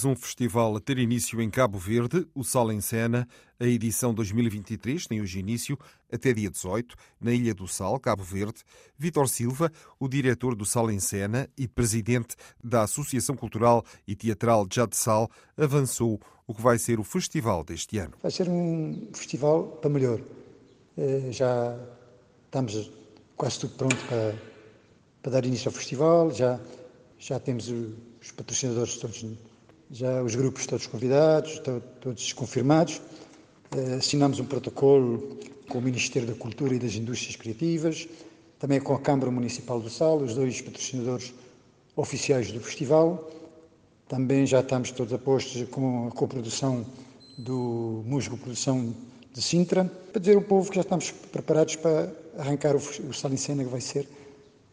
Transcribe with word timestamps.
Mais 0.00 0.04
um 0.04 0.16
festival 0.16 0.74
a 0.76 0.80
ter 0.80 0.96
início 0.98 1.42
em 1.42 1.50
Cabo 1.50 1.76
Verde, 1.76 2.26
o 2.34 2.42
Sal 2.42 2.72
em 2.72 2.80
Cena. 2.80 3.28
A 3.58 3.66
edição 3.66 4.14
2023 4.14 5.06
tem 5.06 5.20
hoje 5.20 5.38
início 5.38 5.78
até 6.10 6.32
dia 6.32 6.48
18, 6.48 6.96
na 7.20 7.32
Ilha 7.32 7.52
do 7.52 7.68
Sal, 7.68 8.00
Cabo 8.00 8.22
Verde. 8.22 8.62
Vítor 8.96 9.28
Silva, 9.28 9.70
o 9.98 10.08
diretor 10.08 10.54
do 10.54 10.64
Sal 10.64 10.90
em 10.90 10.98
Cena 10.98 11.50
e 11.58 11.68
presidente 11.68 12.34
da 12.64 12.84
Associação 12.84 13.36
Cultural 13.36 13.84
e 14.08 14.16
Teatral 14.16 14.66
Jade 14.72 14.96
Sal, 14.96 15.28
avançou 15.54 16.18
o 16.46 16.54
que 16.54 16.62
vai 16.62 16.78
ser 16.78 16.98
o 16.98 17.04
festival 17.04 17.62
deste 17.62 17.98
ano. 17.98 18.14
Vai 18.22 18.30
ser 18.30 18.48
um 18.48 19.06
festival 19.12 19.64
para 19.82 19.90
melhor. 19.90 20.18
Eh, 20.96 21.28
já 21.30 21.78
estamos 22.46 22.90
quase 23.36 23.60
tudo 23.60 23.74
pronto 23.74 23.96
para, 24.06 24.34
para 25.20 25.32
dar 25.32 25.44
início 25.44 25.68
ao 25.68 25.74
festival, 25.74 26.30
já, 26.30 26.58
já 27.18 27.38
temos 27.38 27.68
os 27.68 28.32
patrocinadores 28.32 28.96
todos 28.96 29.22
já 29.90 30.22
os 30.22 30.34
grupos 30.34 30.66
todos 30.66 30.86
convidados, 30.86 31.60
todos 32.00 32.32
confirmados. 32.32 33.00
Eh, 33.76 33.94
assinamos 33.94 34.38
um 34.38 34.44
protocolo 34.44 35.38
com 35.68 35.78
o 35.78 35.82
Ministério 35.82 36.28
da 36.28 36.34
Cultura 36.34 36.74
e 36.74 36.78
das 36.78 36.94
Indústrias 36.94 37.36
Criativas, 37.36 38.08
também 38.58 38.80
com 38.80 38.94
a 38.94 39.00
Câmara 39.00 39.30
Municipal 39.30 39.80
do 39.80 39.90
Sal, 39.90 40.18
os 40.18 40.34
dois 40.34 40.60
patrocinadores 40.60 41.32
oficiais 41.96 42.52
do 42.52 42.60
festival. 42.60 43.30
Também 44.08 44.46
já 44.46 44.60
estamos 44.60 44.90
todos 44.90 45.12
apostos 45.12 45.68
com 45.70 46.08
a 46.08 46.10
coprodução 46.10 46.84
do 47.38 48.02
Musgo 48.06 48.36
Produção 48.36 48.94
de 49.32 49.40
Sintra, 49.40 49.84
para 50.12 50.20
dizer 50.20 50.34
ao 50.36 50.42
povo 50.42 50.68
que 50.68 50.76
já 50.76 50.82
estamos 50.82 51.10
preparados 51.10 51.76
para 51.76 52.12
arrancar 52.36 52.74
o, 52.74 52.78
o 52.78 53.14
Sal 53.14 53.32
em 53.32 53.36
Cena, 53.36 53.64
que 53.64 53.70
vai 53.70 53.80
ser 53.80 54.08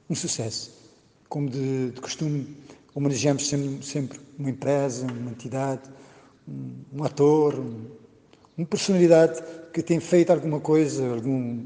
um 0.10 0.16
sucesso. 0.16 0.72
Como 1.30 1.50
de, 1.50 1.92
de 1.92 2.02
costume, 2.02 2.48
homenageamos 2.98 3.48
sempre, 3.48 3.86
sempre 3.86 4.20
uma 4.40 4.50
empresa, 4.50 5.06
uma 5.06 5.30
entidade, 5.30 5.84
um, 6.48 6.72
um 6.96 7.04
ator, 7.04 7.54
um, 7.54 7.86
uma 8.58 8.66
personalidade 8.66 9.40
que 9.72 9.84
tem 9.84 10.00
feito 10.00 10.32
alguma 10.32 10.60
coisa, 10.60 11.08
algum 11.08 11.64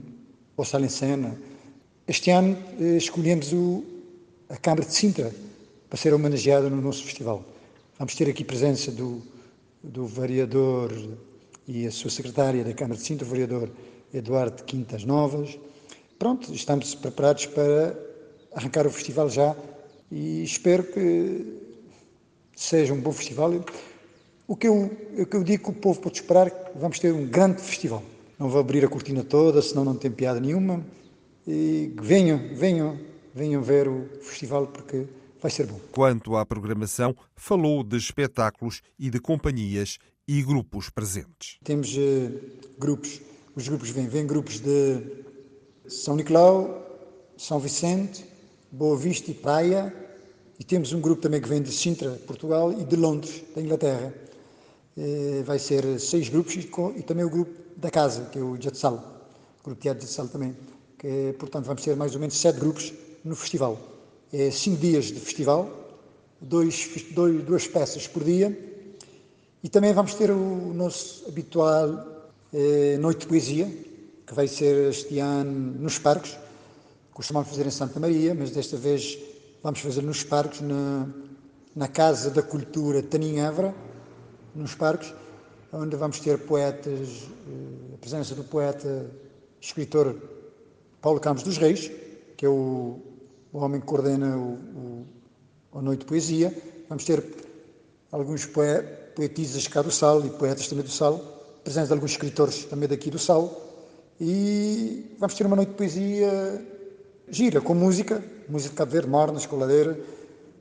postal 0.57 0.83
em 0.83 0.89
cena. 0.89 1.39
Este 2.05 2.31
ano 2.31 2.57
eh, 2.77 2.97
escolhemos 2.97 3.53
o, 3.53 3.81
a 4.49 4.57
Câmara 4.57 4.85
de 4.85 4.93
Sintra 4.93 5.33
para 5.89 5.97
ser 5.97 6.13
homenageada 6.13 6.69
no 6.69 6.81
nosso 6.81 7.01
festival. 7.01 7.45
Vamos 7.97 8.13
ter 8.13 8.29
aqui 8.29 8.43
presença 8.43 8.91
do, 8.91 9.21
do 9.81 10.05
vereador 10.05 10.91
e 11.65 11.87
a 11.87 11.91
sua 11.91 12.09
secretária 12.09 12.61
da 12.61 12.73
Câmara 12.73 12.99
de 12.99 13.05
Sintra, 13.05 13.25
o 13.25 13.29
vereador 13.29 13.69
Eduardo 14.13 14.63
Quintas 14.65 15.05
Novas. 15.05 15.57
Pronto, 16.19 16.53
estamos 16.53 16.93
preparados 16.93 17.45
para 17.45 17.97
arrancar 18.53 18.85
o 18.85 18.91
festival 18.91 19.29
já 19.29 19.55
e 20.11 20.43
espero 20.43 20.83
que 20.83 21.45
seja 22.55 22.93
um 22.93 22.99
bom 22.99 23.11
festival. 23.11 23.51
O 24.47 24.55
que 24.55 24.67
eu, 24.67 24.91
o 25.17 25.25
que 25.25 25.35
eu 25.35 25.43
digo 25.43 25.63
que 25.63 25.69
o 25.69 25.73
povo 25.73 26.01
pode 26.01 26.17
esperar 26.17 26.47
é 26.47 26.49
que 26.49 26.77
vamos 26.77 26.99
ter 26.99 27.13
um 27.13 27.25
grande 27.25 27.61
festival. 27.61 28.03
Não 28.37 28.49
vou 28.49 28.59
abrir 28.59 28.83
a 28.83 28.89
cortina 28.89 29.23
toda, 29.23 29.61
senão 29.61 29.85
não 29.85 29.95
tem 29.95 30.11
piada 30.11 30.39
nenhuma. 30.39 30.85
E 31.47 31.93
venham, 32.01 32.39
venham, 32.53 32.99
venham 33.33 33.61
ver 33.61 33.87
o 33.87 34.07
festival 34.21 34.67
porque 34.67 35.05
vai 35.41 35.49
ser 35.49 35.65
bom. 35.65 35.79
Quanto 35.91 36.35
à 36.35 36.45
programação, 36.45 37.15
falou 37.35 37.83
de 37.83 37.97
espetáculos 37.97 38.81
e 38.99 39.09
de 39.09 39.19
companhias 39.19 39.97
e 40.27 40.43
grupos 40.43 40.89
presentes. 40.89 41.57
Temos 41.63 41.95
uh, 41.95 42.39
grupos, 42.77 43.21
os 43.55 43.67
grupos 43.67 43.89
vêm, 43.89 44.07
vêm 44.07 44.25
grupos 44.25 44.59
de 44.59 45.01
São 45.87 46.15
Nicolau, 46.15 46.85
São 47.37 47.59
Vicente, 47.59 48.25
Boa 48.73 48.95
Vista 48.95 49.29
e 49.29 49.33
Praia, 49.33 49.93
e 50.57 50.63
temos 50.63 50.93
um 50.93 51.01
grupo 51.01 51.21
também 51.21 51.41
que 51.41 51.49
vem 51.49 51.61
de 51.61 51.69
Sintra, 51.73 52.11
Portugal, 52.25 52.71
e 52.71 52.85
de 52.85 52.95
Londres, 52.95 53.43
da 53.53 53.61
Inglaterra. 53.61 54.13
Eh, 54.97 55.43
vai 55.45 55.59
ser 55.59 55.99
seis 55.99 56.29
grupos 56.29 56.55
e 56.55 57.03
também 57.03 57.25
o 57.25 57.29
grupo 57.29 57.51
da 57.75 57.91
casa, 57.91 58.29
que 58.31 58.39
é 58.39 58.41
o 58.41 58.55
Jetsal, 58.55 59.27
o 59.59 59.63
grupo 59.65 59.81
de 59.81 59.89
Jetsal 59.89 60.29
também. 60.29 60.55
Que, 60.97 61.35
portanto, 61.37 61.65
vamos 61.65 61.83
ter 61.83 61.97
mais 61.97 62.13
ou 62.13 62.21
menos 62.21 62.37
sete 62.37 62.61
grupos 62.61 62.93
no 63.25 63.35
festival. 63.35 63.77
É 64.31 64.49
cinco 64.49 64.77
dias 64.79 65.07
de 65.07 65.19
festival, 65.19 65.69
dois, 66.39 66.89
dois, 67.11 67.43
duas 67.43 67.67
peças 67.67 68.07
por 68.07 68.23
dia, 68.23 68.57
e 69.61 69.67
também 69.67 69.91
vamos 69.91 70.13
ter 70.13 70.31
o 70.31 70.73
nosso 70.73 71.27
habitual 71.27 72.31
eh, 72.53 72.95
Noite 73.01 73.19
de 73.19 73.27
Poesia, 73.27 73.65
que 74.25 74.33
vai 74.33 74.47
ser 74.47 74.91
este 74.91 75.19
ano 75.19 75.73
nos 75.77 75.99
parques, 75.99 76.37
costumamos 77.13 77.49
fazer 77.49 77.65
em 77.65 77.71
Santa 77.71 77.99
Maria, 77.99 78.33
mas 78.33 78.51
desta 78.51 78.77
vez 78.77 79.17
vamos 79.61 79.79
fazer 79.79 80.01
nos 80.01 80.23
parques, 80.23 80.61
na, 80.61 81.07
na 81.75 81.87
Casa 81.87 82.29
da 82.29 82.41
Cultura 82.41 83.01
Taninhavra, 83.03 83.73
nos 84.55 84.75
parques, 84.75 85.13
onde 85.71 85.95
vamos 85.95 86.19
ter 86.19 86.37
poetas, 86.39 87.07
eh, 87.47 87.93
a 87.93 87.97
presença 87.97 88.35
do 88.35 88.43
poeta, 88.43 89.09
escritor 89.59 90.15
Paulo 91.01 91.19
Campos 91.19 91.43
dos 91.43 91.57
Reis, 91.57 91.91
que 92.35 92.45
é 92.45 92.49
o, 92.49 92.99
o 93.53 93.59
homem 93.59 93.79
que 93.79 93.87
coordena 93.87 94.37
o, 94.37 94.53
o, 94.53 95.07
a 95.73 95.81
Noite 95.81 96.01
de 96.01 96.05
Poesia. 96.05 96.55
Vamos 96.89 97.05
ter 97.05 97.23
alguns 98.11 98.45
poetisas 99.15 99.67
cá 99.67 99.81
do 99.81 99.91
Sal 99.91 100.25
e 100.25 100.29
poetas 100.31 100.67
também 100.67 100.83
do 100.83 100.91
Sal, 100.91 101.19
presença 101.63 101.87
de 101.87 101.93
alguns 101.93 102.11
escritores 102.11 102.65
também 102.65 102.89
daqui 102.89 103.09
do 103.09 103.19
Sal. 103.19 103.69
E 104.19 105.15
vamos 105.17 105.35
ter 105.35 105.45
uma 105.45 105.55
noite 105.55 105.69
de 105.69 105.75
poesia 105.75 106.70
gira, 107.31 107.61
com 107.61 107.73
música, 107.73 108.23
música 108.47 108.71
de 108.71 108.75
Cabo 108.75 108.91
Verde, 108.91 109.09
morna, 109.09 109.37
escoladeira. 109.37 109.97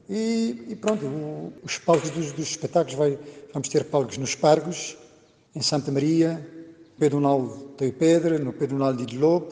E, 0.09 0.67
e 0.69 0.77
pronto, 0.77 1.05
o, 1.05 1.53
os 1.63 1.79
palcos 1.79 2.11
dos, 2.11 2.33
dos 2.33 2.49
espetáculos, 2.49 2.95
vai, 2.95 3.19
vamos 3.53 3.69
ter 3.69 3.85
palcos 3.85 4.17
nos 4.17 4.35
Pargos, 4.35 4.97
em 5.55 5.61
Santa 5.61 5.91
Maria, 5.91 6.47
Pedonal 6.99 7.75
de 7.77 7.91
Pedra, 7.93 8.39
no 8.39 8.53
Pedonal 8.53 8.95
de 8.95 9.19
Lobo, 9.19 9.49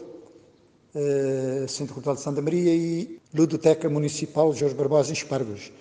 eh, 0.95 1.67
Centro 1.69 1.95
Cultural 1.95 2.17
de 2.17 2.23
Santa 2.23 2.41
Maria 2.41 2.75
e 2.75 3.21
Ludoteca 3.35 3.89
Municipal 3.89 4.55
Jorge 4.55 4.75
Barbosa 4.75 5.11
em 5.11 5.15
Espargos. 5.15 5.73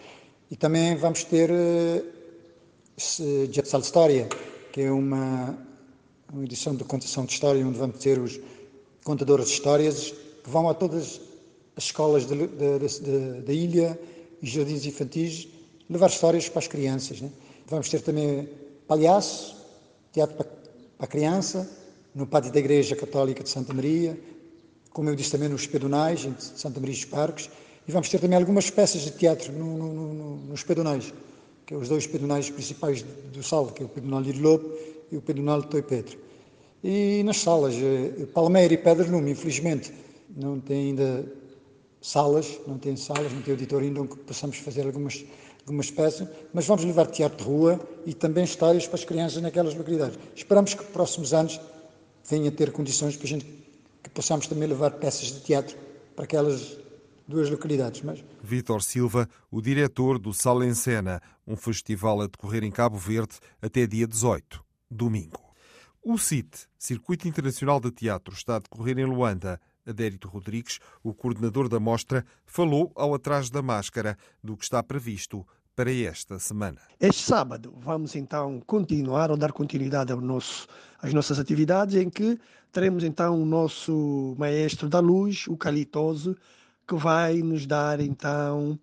E 0.50 0.56
também 0.56 0.96
vamos 0.96 1.24
ter 1.24 1.50
eh, 1.52 2.04
Jetsal 3.52 3.82
História, 3.82 4.28
que 4.72 4.82
é 4.82 4.92
uma, 4.92 5.58
uma 6.34 6.44
edição 6.44 6.76
de 6.76 6.84
contação 6.84 7.26
de 7.26 7.34
história, 7.34 7.66
onde 7.66 7.78
vamos 7.78 8.00
ter 8.00 8.18
os 8.18 8.40
contadores 9.04 9.48
de 9.48 9.54
histórias 9.54 10.14
que 10.44 10.50
vão 10.50 10.70
a 10.70 10.74
todas 10.74 11.27
as 11.78 11.84
escolas 11.84 12.26
da 12.26 13.54
ilha 13.54 13.98
e 14.42 14.48
jardins 14.48 14.86
infantis 14.86 15.48
levar 15.88 16.10
histórias 16.10 16.50
para 16.50 16.60
as 16.60 16.68
crianças. 16.68 17.22
Né? 17.22 17.30
Vamos 17.68 17.88
ter 17.88 18.02
também 18.02 18.50
palhaço, 18.88 19.56
teatro 20.12 20.36
para, 20.36 20.46
para 20.46 21.06
a 21.06 21.08
criança, 21.08 21.70
no 22.16 22.26
pátio 22.26 22.52
da 22.52 22.60
Igreja 22.60 22.96
Católica 22.96 23.44
de 23.44 23.50
Santa 23.50 23.74
Maria, 23.74 24.20
como 24.92 25.10
eu 25.10 25.16
disse 25.16 25.32
também 25.32 25.48
nos 25.48 25.68
pedonais, 25.68 26.26
em 26.26 26.34
Santa 26.40 26.80
Maria 26.80 26.96
dos 26.96 27.06
Parques, 27.06 27.50
e 27.88 27.92
vamos 27.92 28.10
ter 28.10 28.20
também 28.20 28.38
algumas 28.38 28.72
peças 28.72 29.02
de 29.02 29.12
teatro 29.12 29.54
no, 29.54 29.78
no, 29.78 30.14
no, 30.14 30.36
nos 30.48 30.64
pedonais, 30.64 31.14
que 31.66 31.76
é 31.76 31.78
os 31.78 31.88
dois 31.88 32.08
pedonais 32.08 32.50
principais 32.50 33.06
do 33.32 33.44
Salvo, 33.44 33.72
que 33.72 33.84
é 33.84 33.86
o 33.86 33.90
pedonal 33.90 34.24
de 34.24 34.34
Lobo 34.34 34.74
e 35.12 35.18
o 35.18 35.22
pedonal 35.22 35.62
de 35.62 35.68
Toi 35.68 35.84
Pedro. 35.84 36.18
E 36.84 37.22
nas 37.24 37.38
salas, 37.38 37.76
eh, 37.76 38.26
Palmeira 38.34 38.74
e 38.74 38.78
Pedra 38.78 39.08
Lume, 39.08 39.32
infelizmente, 39.32 39.94
não 40.36 40.60
tem 40.60 40.90
ainda 40.90 41.26
salas, 42.02 42.60
não 42.68 42.78
tem 42.78 42.96
salas, 42.96 43.32
não 43.32 43.42
tem 43.42 43.54
auditório 43.54 43.88
ainda 43.88 44.02
onde 44.02 44.16
possamos 44.18 44.58
fazer 44.58 44.86
algumas, 44.86 45.26
algumas 45.62 45.92
peças, 45.92 46.28
mas 46.54 46.66
vamos 46.66 46.84
levar 46.84 47.08
teatro 47.08 47.38
de 47.38 47.44
rua 47.44 47.80
e 48.06 48.14
também 48.14 48.44
histórias 48.44 48.86
para 48.86 48.96
as 48.96 49.06
crianças 49.06 49.42
naquelas 49.42 49.76
localidades. 49.76 50.18
Esperamos 50.36 50.74
que 50.74 50.84
próximos 50.86 51.34
anos 51.34 51.60
venha 52.30 52.52
ter 52.52 52.72
condições 52.72 53.16
para 53.16 53.26
a 53.26 53.30
gente 53.30 53.46
que 54.04 54.10
possamos 54.10 54.48
também 54.48 54.68
levar 54.68 54.92
peças 54.92 55.32
de 55.32 55.40
teatro 55.42 55.76
para 56.16 56.26
aquelas 56.26 56.78
duas 57.28 57.50
localidades. 57.50 58.02
Mas... 58.02 58.24
Vítor 58.42 58.82
Silva, 58.82 59.28
o 59.52 59.62
diretor 59.62 60.18
do 60.18 60.34
Sala 60.34 60.66
em 60.66 60.74
Cena, 60.74 61.22
um 61.46 61.56
festival 61.56 62.22
a 62.22 62.28
decorrer 62.28 62.64
em 62.64 62.72
Cabo 62.72 62.98
Verde 62.98 63.36
até 63.62 63.86
dia 63.86 64.08
18, 64.08 64.64
domingo. 64.90 65.48
O 66.02 66.18
CIT, 66.18 66.68
Circuito 66.78 67.28
Internacional 67.28 67.82
de 67.82 67.92
Teatro, 67.92 68.34
está 68.34 68.56
a 68.56 68.60
decorrer 68.60 68.98
em 68.98 69.06
Luanda. 69.06 69.60
Adérito 69.88 70.28
Rodrigues, 70.28 70.80
o 71.02 71.14
coordenador 71.14 71.70
da 71.70 71.80
mostra, 71.80 72.26
falou 72.46 72.92
ao 72.96 73.14
Atrás 73.14 73.50
da 73.50 73.62
Máscara 73.62 74.18
do 74.44 74.58
que 74.58 74.64
está 74.64 74.84
previsto 74.84 75.46
para 75.76 75.94
esta 75.94 76.40
semana. 76.40 76.82
Este 77.00 77.22
sábado 77.22 77.72
vamos 77.78 78.16
então 78.16 78.60
continuar 78.66 79.30
ou 79.30 79.38
dar 79.38 79.52
continuidade 79.52 80.12
ao 80.12 80.20
nosso, 80.20 80.68
às 81.00 81.14
nossas 81.14 81.38
atividades, 81.38 81.96
em 81.96 82.10
que 82.10 82.40
teremos 82.72 83.04
então 83.04 83.42
o 83.42 83.46
nosso 83.46 84.36
maestro 84.40 84.90
da 84.90 85.00
luz, 85.00 85.46
o 85.48 85.56
Calitoso, 85.56 86.36
que 86.88 86.96
vai 86.96 87.44
nos 87.44 87.68
dar 87.68 88.00
então 88.00 88.80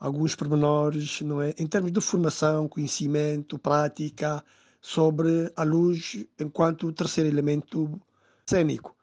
alguns 0.00 0.34
pormenores 0.34 1.20
não 1.20 1.42
é? 1.42 1.54
em 1.58 1.66
termos 1.66 1.92
de 1.92 2.00
formação, 2.00 2.66
conhecimento, 2.66 3.58
prática 3.58 4.42
sobre 4.80 5.52
a 5.54 5.64
luz 5.64 6.24
enquanto 6.38 6.92
terceiro 6.92 7.28
elemento 7.28 8.00
cênico 8.46 8.97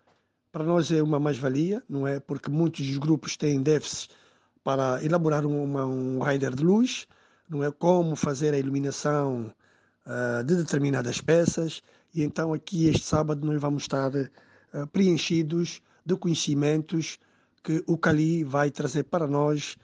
para 0.56 0.63
nós 0.63 0.90
é 0.90 1.04
uma 1.04 1.19
mais-valia, 1.19 1.84
não 1.90 2.07
é? 2.07 2.18
Porque 2.18 2.50
muitos 2.50 2.88
dos 2.88 2.98
grupos 2.98 3.36
têm 3.36 3.62
déficits 3.62 4.07
para 4.63 5.04
elaborar 5.04 5.46
uma, 5.46 5.86
um 5.86 6.24
rider 6.24 6.56
de 6.56 6.63
luz, 6.63 7.06
não 7.50 7.62
é? 7.62 7.69
Como 7.74 8.16
fazer 8.16 8.54
a 8.54 8.57
iluminação 8.57 9.54
uh, 10.06 10.42
de 10.46 10.56
determinadas 10.56 11.19
peças. 11.19 11.84
E 12.13 12.24
então 12.24 12.54
aqui 12.54 12.88
este 12.88 13.06
sábado 13.06 13.46
nós 13.46 13.60
vamos 13.60 13.84
estar 13.84 14.10
uh, 14.16 14.88
preenchidos 14.94 15.81
de 16.06 16.16
conhecimentos 16.16 17.19
que 17.62 17.84
o 17.86 17.98
Cali 17.98 18.46
vai 18.46 18.72
trazer 18.72 19.04
para 19.04 19.28
nós, 19.28 19.75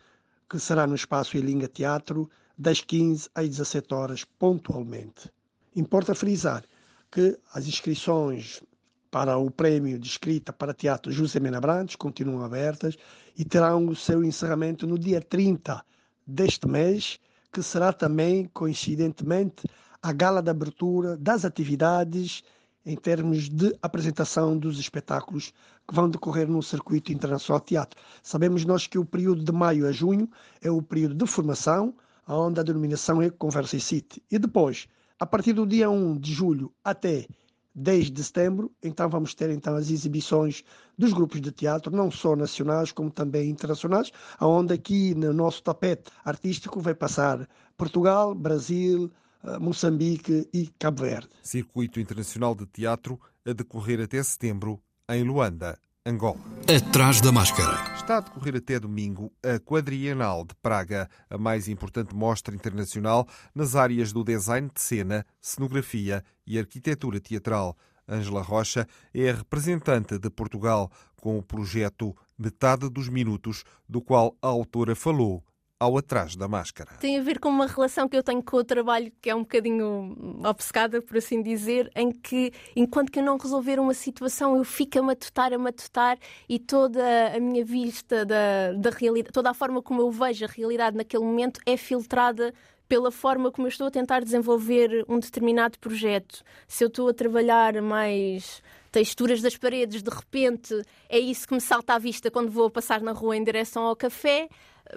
que 0.50 0.58
será 0.58 0.88
no 0.88 0.96
espaço 0.96 1.36
Elinga 1.36 1.68
Teatro, 1.68 2.30
das 2.58 2.80
15 2.80 3.30
às 3.36 3.50
17 3.50 3.94
horas, 3.94 4.24
pontualmente. 4.24 5.30
Importa 5.76 6.16
frisar 6.16 6.64
que 7.12 7.38
as 7.54 7.68
inscrições 7.68 8.64
para 9.12 9.38
o 9.38 9.52
Prémio 9.52 10.00
de 10.00 10.08
Escrita 10.08 10.54
para 10.54 10.74
Teatro 10.74 11.12
José 11.12 11.38
Mena 11.38 11.60
Brandes 11.60 11.98
continuam 11.98 12.46
abertas 12.46 12.98
e 13.38 13.44
terão 13.44 13.86
o 13.88 13.96
seu 13.96 14.24
encerramento 14.24 14.88
no 14.88 14.98
dia 14.98 15.20
30 15.22 15.84
deste 16.26 16.66
mês, 16.66 17.20
que 17.52 17.62
será 17.62 17.92
também, 17.92 18.50
coincidentemente, 18.54 19.68
a 20.02 20.14
gala 20.14 20.42
de 20.42 20.50
abertura 20.50 21.18
das 21.18 21.44
atividades 21.44 22.42
em 22.86 22.96
termos 22.96 23.50
de 23.50 23.78
apresentação 23.82 24.58
dos 24.58 24.80
espetáculos 24.80 25.54
que 25.86 25.94
vão 25.94 26.10
decorrer 26.10 26.48
no 26.48 26.64
Circuito 26.64 27.12
Internacional 27.12 27.60
de 27.60 27.68
Teatro. 27.68 28.00
Sabemos 28.24 28.64
nós 28.64 28.88
que 28.88 28.98
o 28.98 29.06
período 29.06 29.44
de 29.44 29.52
maio 29.52 29.86
a 29.86 29.92
junho 29.92 30.30
é 30.62 30.72
o 30.72 30.82
período 30.82 31.16
de 31.16 31.28
formação, 31.30 31.94
onde 32.28 32.62
a 32.62 32.64
denominação 32.64 33.22
é 33.22 33.30
Conversa 33.30 33.76
e 33.76 33.82
City. 33.82 34.24
E 34.32 34.40
depois, 34.40 34.88
a 35.20 35.26
partir 35.26 35.54
do 35.54 35.68
dia 35.68 35.90
1 35.90 36.18
de 36.18 36.34
julho 36.34 36.74
até 36.84 37.28
10 37.74 38.12
de 38.12 38.24
setembro, 38.24 38.72
então 38.84 39.10
vamos 39.10 39.34
ter 39.34 39.50
então 39.50 39.76
as 39.76 39.90
exibições 39.90 40.64
dos 40.98 41.14
grupos 41.14 41.42
de 41.42 41.52
teatro, 41.52 41.96
não 41.96 42.12
só 42.12 42.36
nacionais 42.36 42.92
como 42.92 43.10
também 43.10 43.50
internacionais, 43.50 44.12
onde 44.40 44.74
aqui 44.74 45.16
no 45.16 45.34
nosso 45.34 45.64
tapete 45.64 46.12
artístico 46.24 46.80
vai 46.80 46.94
passar 46.94 47.48
Portugal, 47.78 48.36
Brasil, 48.36 49.12
eh, 49.44 49.58
Moçambique 49.58 50.48
e 50.54 50.68
Cabo 50.78 51.02
Verde. 51.04 51.30
Circuito 51.42 52.00
Internacional 52.00 52.54
de 52.54 52.66
Teatro 52.66 53.20
a 53.46 53.54
decorrer 53.54 54.02
até 54.02 54.22
setembro 54.22 54.82
em 55.10 55.24
Luanda. 55.24 55.78
Angola. 56.04 56.40
Atrás 56.68 57.22
da 57.22 57.32
máscara. 57.32 57.94
Está 57.94 58.18
a 58.18 58.22
decorrer 58.22 58.56
até 58.56 58.80
domingo 58.80 59.32
a 59.44 59.60
Quadrienal 59.60 60.44
de 60.44 60.56
Praga, 60.56 61.08
a 61.30 61.38
mais 61.38 61.68
importante 61.68 62.16
mostra 62.16 62.56
internacional 62.56 63.28
nas 63.54 63.76
áreas 63.76 64.12
do 64.12 64.24
design 64.24 64.68
de 64.74 64.82
cena, 64.82 65.24
cenografia 65.40 66.24
e 66.48 66.58
arquitetura 66.58 67.20
teatral. 67.20 67.78
Ângela 68.10 68.42
Rocha 68.42 68.88
é 69.14 69.30
a 69.30 69.36
representante 69.36 70.18
de 70.18 70.30
Portugal 70.32 70.92
com 71.22 71.38
o 71.38 71.44
projeto 71.44 72.16
Metade 72.36 72.90
dos 72.90 73.08
Minutos, 73.08 73.64
do 73.88 74.02
qual 74.02 74.36
a 74.42 74.48
autora 74.48 74.96
falou 74.96 75.44
ao 75.82 75.98
atrás 75.98 76.36
da 76.36 76.48
máscara. 76.48 76.92
Tem 77.00 77.18
a 77.18 77.24
ver 77.24 77.40
com 77.40 77.50
uma 77.50 77.66
relação 77.66 78.08
que 78.08 78.16
eu 78.16 78.22
tenho 78.22 78.44
com 78.44 78.58
o 78.58 78.64
trabalho 78.64 79.12
que 79.20 79.32
é 79.32 79.36
um 79.36 79.40
bocadinho 79.40 80.16
obcecada, 80.46 81.02
por 81.02 81.18
assim 81.18 81.42
dizer, 81.42 81.92
em 81.96 82.12
que 82.12 82.54
enquanto 82.76 83.12
que 83.12 83.18
eu 83.18 83.24
não 83.24 83.36
resolver 83.36 83.80
uma 83.80 83.96
situação, 83.96 84.56
eu 84.56 84.64
fico 84.64 85.00
a 85.00 85.02
matutar, 85.02 85.52
a 85.52 85.58
matutar 85.58 86.20
e 86.48 86.60
toda 86.60 87.02
a 87.36 87.40
minha 87.40 87.66
vista 87.66 88.24
da, 88.24 88.74
da 88.74 88.92
realidade, 88.92 89.34
toda 89.34 89.50
a 89.50 89.56
forma 89.56 89.82
como 89.82 90.02
eu 90.02 90.12
vejo 90.12 90.46
a 90.46 90.48
realidade 90.48 90.96
naquele 90.96 91.24
momento 91.24 91.60
é 91.66 91.76
filtrada 91.76 92.54
pela 92.88 93.10
forma 93.10 93.52
como 93.52 93.66
eu 93.66 93.70
estou 93.70 93.88
a 93.88 93.92
tentar 93.92 94.20
desenvolver 94.20 95.04
um 95.10 95.18
determinado 95.18 95.80
projeto. 95.80 96.44
Se 96.68 96.84
eu 96.84 96.90
estou 96.90 97.10
a 97.10 97.14
trabalhar 97.14 97.82
mais 97.82 98.62
texturas 98.92 99.42
das 99.42 99.58
paredes, 99.58 100.04
de 100.04 100.12
repente 100.12 100.80
é 101.10 101.18
isso 101.18 101.48
que 101.48 101.56
me 101.56 101.62
salta 101.62 101.96
à 101.96 101.98
vista 101.98 102.30
quando 102.30 102.52
vou 102.52 102.70
passar 102.70 103.02
na 103.02 103.14
rua 103.14 103.36
em 103.36 103.44
direção 103.44 103.84
ao 103.84 103.96
café. 103.96 104.48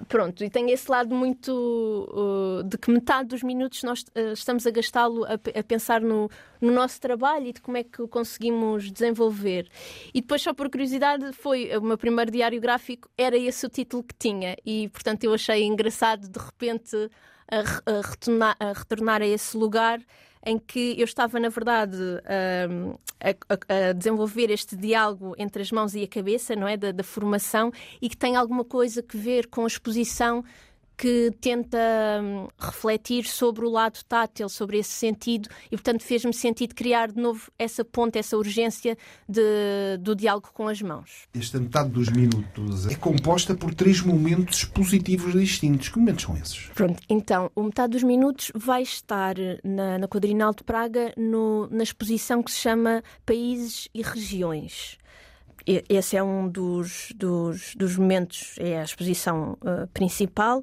Pronto, 0.09 0.43
e 0.43 0.51
tem 0.51 0.71
esse 0.71 0.91
lado 0.91 1.15
muito 1.15 1.51
uh, 1.51 2.65
de 2.65 2.77
que 2.77 2.91
metade 2.91 3.29
dos 3.29 3.43
minutos 3.43 3.83
nós 3.85 4.03
uh, 4.03 4.33
estamos 4.33 4.67
a 4.67 4.71
gastá-lo 4.71 5.25
a, 5.25 5.35
a, 5.35 5.63
pensar 5.63 6.01
no, 6.01 6.29
no, 6.61 6.73
nosso 6.73 7.01
trabalho 7.01 7.47
e 7.47 7.53
de 7.53 7.61
como 7.61 7.77
é 7.77 7.85
que 7.85 8.03
o 8.03 8.09
conseguimos 8.09 8.91
desenvolver. 8.91 9.69
E 10.13 10.21
depois, 10.21 10.43
só 10.43 10.53
por 10.53 10.69
curiosidade, 10.69 11.33
foi 11.33 11.71
o 11.77 11.81
meu 11.81 11.97
primeiro 11.97 12.31
diário 12.31 12.61
gráfico, 12.61 13.09
era 13.17 13.37
esse 13.37 13.65
o 13.67 13.69
título 13.69 14.03
que 14.03 14.15
tinha, 14.19 14.57
e 14.67 14.89
portanto 14.89 15.25
eu 15.25 15.33
achei 15.33 15.63
engraçado 15.63 16.29
de 16.29 16.39
repente 16.39 16.97
a, 17.51 17.59
a, 17.91 18.01
retornar, 18.01 18.57
a 18.59 18.73
retornar 18.73 19.23
a 19.23 19.27
esse 19.27 19.57
lugar 19.57 20.01
em 20.45 20.59
que 20.59 20.95
eu 20.99 21.05
estava, 21.05 21.41
na 21.41 21.49
verdade, 21.49 21.97
a, 23.21 23.31
a, 23.31 23.89
a, 23.89 23.93
desenvolver 23.93 24.51
este 24.51 24.77
diálogo 24.77 25.35
entre 25.39 25.63
as 25.63 25.71
mãos 25.71 25.95
e 25.95 26.03
a 26.03 26.09
cabeça, 26.09 26.55
não 26.55 26.69
é? 26.69 26.77
Da, 26.77 26.93
da 26.93 27.03
formação 27.03 27.73
e 28.01 28.09
que 28.09 28.17
tem 28.17 28.37
alguma 28.37 28.65
coisa 28.65 29.03
que 29.03 29.17
ver 29.17 29.47
com 29.49 29.65
a 29.65 29.67
exposição 29.67 30.45
que 30.97 31.33
tenta 31.41 31.79
hum, 32.23 32.49
refletir 32.59 33.25
sobre 33.25 33.65
o 33.65 33.71
lado 33.71 33.99
tátil, 34.09 34.49
sobre 34.49 34.79
esse 34.79 34.93
sentido, 34.93 35.49
e 35.67 35.77
portanto 35.77 36.03
fez-me 36.03 36.33
sentido 36.33 36.75
criar 36.75 37.11
de 37.11 37.21
novo 37.21 37.51
essa 37.59 37.85
ponte, 37.85 38.19
essa 38.19 38.37
urgência 38.37 38.97
de, 39.29 39.99
do 40.01 40.15
diálogo 40.15 40.51
com 40.53 40.69
as 40.69 40.81
mãos. 40.81 41.27
Esta 41.35 41.59
metade 41.59 41.91
dos 41.91 42.09
minutos 42.09 42.87
é 42.87 42.95
composta 42.95 43.55
por 43.55 43.75
três 43.75 44.01
momentos 44.01 44.59
expositivos 44.59 45.33
distintos. 45.33 45.89
Que 45.89 45.99
momentos 45.99 46.25
são 46.25 46.37
esses? 46.37 46.67
Pronto, 46.75 47.03
então, 47.09 47.51
o 47.55 47.63
metade 47.63 47.93
dos 47.93 48.03
minutos 48.03 48.51
vai 48.55 48.83
estar 48.83 49.35
na, 49.63 49.99
na 49.99 50.09
Quadrinal 50.09 50.55
de 50.55 50.63
Praga 50.65 51.13
no, 51.17 51.69
na 51.71 51.83
exposição 51.83 52.43
que 52.43 52.51
se 52.51 52.59
chama 52.59 53.03
Países 53.27 53.89
e 53.95 54.03
Regiões. 54.03 54.99
Esse 55.67 56.17
é 56.17 56.23
um 56.23 56.47
dos, 56.47 57.11
dos, 57.17 57.75
dos 57.75 57.97
momentos, 57.97 58.55
é 58.59 58.81
a 58.81 58.85
exposição 58.85 59.57
uh, 59.63 59.87
principal. 59.95 60.63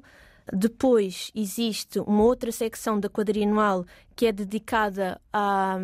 Depois 0.50 1.30
existe 1.34 1.98
uma 2.00 2.22
outra 2.22 2.50
secção 2.50 2.98
da 2.98 3.08
quadrianual 3.08 3.84
que 4.16 4.26
é 4.26 4.32
dedicada 4.32 5.20
a, 5.32 5.78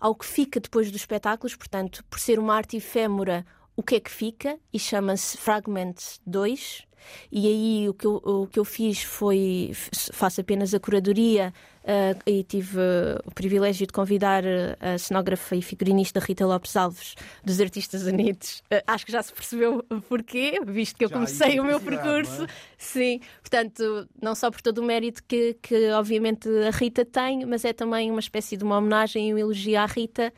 ao 0.00 0.14
que 0.14 0.26
fica 0.26 0.60
depois 0.60 0.90
dos 0.90 1.00
espetáculos, 1.00 1.56
portanto, 1.56 2.04
por 2.10 2.18
ser 2.18 2.38
uma 2.38 2.54
arte 2.54 2.76
efêmera, 2.76 3.46
o 3.76 3.82
que 3.82 3.96
é 3.96 4.00
que 4.00 4.10
fica, 4.10 4.58
e 4.72 4.78
chama-se 4.78 5.36
Fragment 5.36 5.94
2. 6.26 6.86
E 7.30 7.46
aí 7.46 7.88
o 7.88 7.94
que 7.94 8.06
eu, 8.06 8.16
o 8.24 8.46
que 8.46 8.58
eu 8.58 8.64
fiz 8.64 9.02
foi, 9.02 9.72
faço 10.12 10.40
apenas 10.40 10.74
a 10.74 10.80
curadoria 10.80 11.52
uh, 11.82 12.20
e 12.26 12.42
tive 12.44 12.78
uh, 12.78 13.20
o 13.24 13.30
privilégio 13.30 13.86
de 13.86 13.92
convidar 13.92 14.44
uh, 14.44 14.76
a 14.80 14.98
cenógrafa 14.98 15.56
e 15.56 15.62
figurinista 15.62 16.20
Rita 16.20 16.46
Lopes 16.46 16.76
Alves, 16.76 17.14
dos 17.44 17.60
Artistas 17.60 18.02
Unidos. 18.04 18.62
acho 18.86 19.06
que 19.06 19.12
já 19.12 19.22
se 19.22 19.32
percebeu 19.32 19.84
porquê, 20.08 20.60
visto 20.66 20.96
que 20.96 21.04
eu 21.04 21.08
já 21.08 21.14
comecei 21.14 21.60
o 21.60 21.64
meu 21.64 21.80
percurso. 21.80 22.44
É? 22.44 22.48
Sim, 22.78 23.20
portanto, 23.40 24.08
não 24.20 24.34
só 24.34 24.50
por 24.50 24.60
todo 24.60 24.78
o 24.78 24.84
mérito 24.84 25.22
que, 25.24 25.56
que 25.62 25.90
obviamente 25.92 26.48
a 26.66 26.70
Rita 26.70 27.04
tem, 27.04 27.44
mas 27.46 27.64
é 27.64 27.72
também 27.72 28.10
uma 28.10 28.20
espécie 28.20 28.56
de 28.56 28.64
uma 28.64 28.78
homenagem 28.78 29.28
e 29.28 29.34
um 29.34 29.38
elogio 29.38 29.78
à 29.78 29.86
Rita 29.86 30.32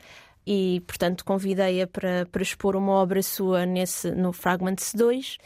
e, 0.47 0.83
portanto, 0.85 1.25
convidei-a 1.25 1.87
para, 1.87 2.25
para 2.31 2.43
expor 2.43 2.75
uma 2.75 2.93
obra 2.93 3.23
sua 3.23 3.65
nesse, 3.65 4.11
no 4.11 4.31
Fragments 4.31 4.93
2 4.93 5.37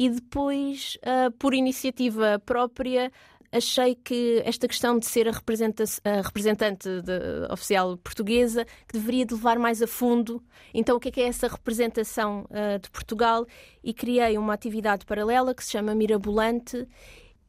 e 0.00 0.08
depois, 0.08 0.96
uh, 1.02 1.30
por 1.32 1.52
iniciativa 1.52 2.42
própria, 2.46 3.12
achei 3.52 3.94
que 3.94 4.40
esta 4.46 4.66
questão 4.66 4.98
de 4.98 5.04
ser 5.04 5.28
a, 5.28 5.32
a 5.32 6.22
representante 6.22 6.88
de, 7.02 7.52
oficial 7.52 7.98
portuguesa 7.98 8.64
que 8.88 8.94
deveria 8.94 9.26
de 9.26 9.34
levar 9.34 9.58
mais 9.58 9.82
a 9.82 9.86
fundo. 9.86 10.42
Então, 10.72 10.96
o 10.96 11.00
que 11.00 11.08
é, 11.08 11.12
que 11.12 11.20
é 11.20 11.24
essa 11.24 11.48
representação 11.48 12.46
uh, 12.48 12.78
de 12.78 12.88
Portugal? 12.88 13.46
E 13.84 13.92
criei 13.92 14.38
uma 14.38 14.54
atividade 14.54 15.04
paralela 15.04 15.54
que 15.54 15.62
se 15.62 15.72
chama 15.72 15.94
Mirabolante, 15.94 16.88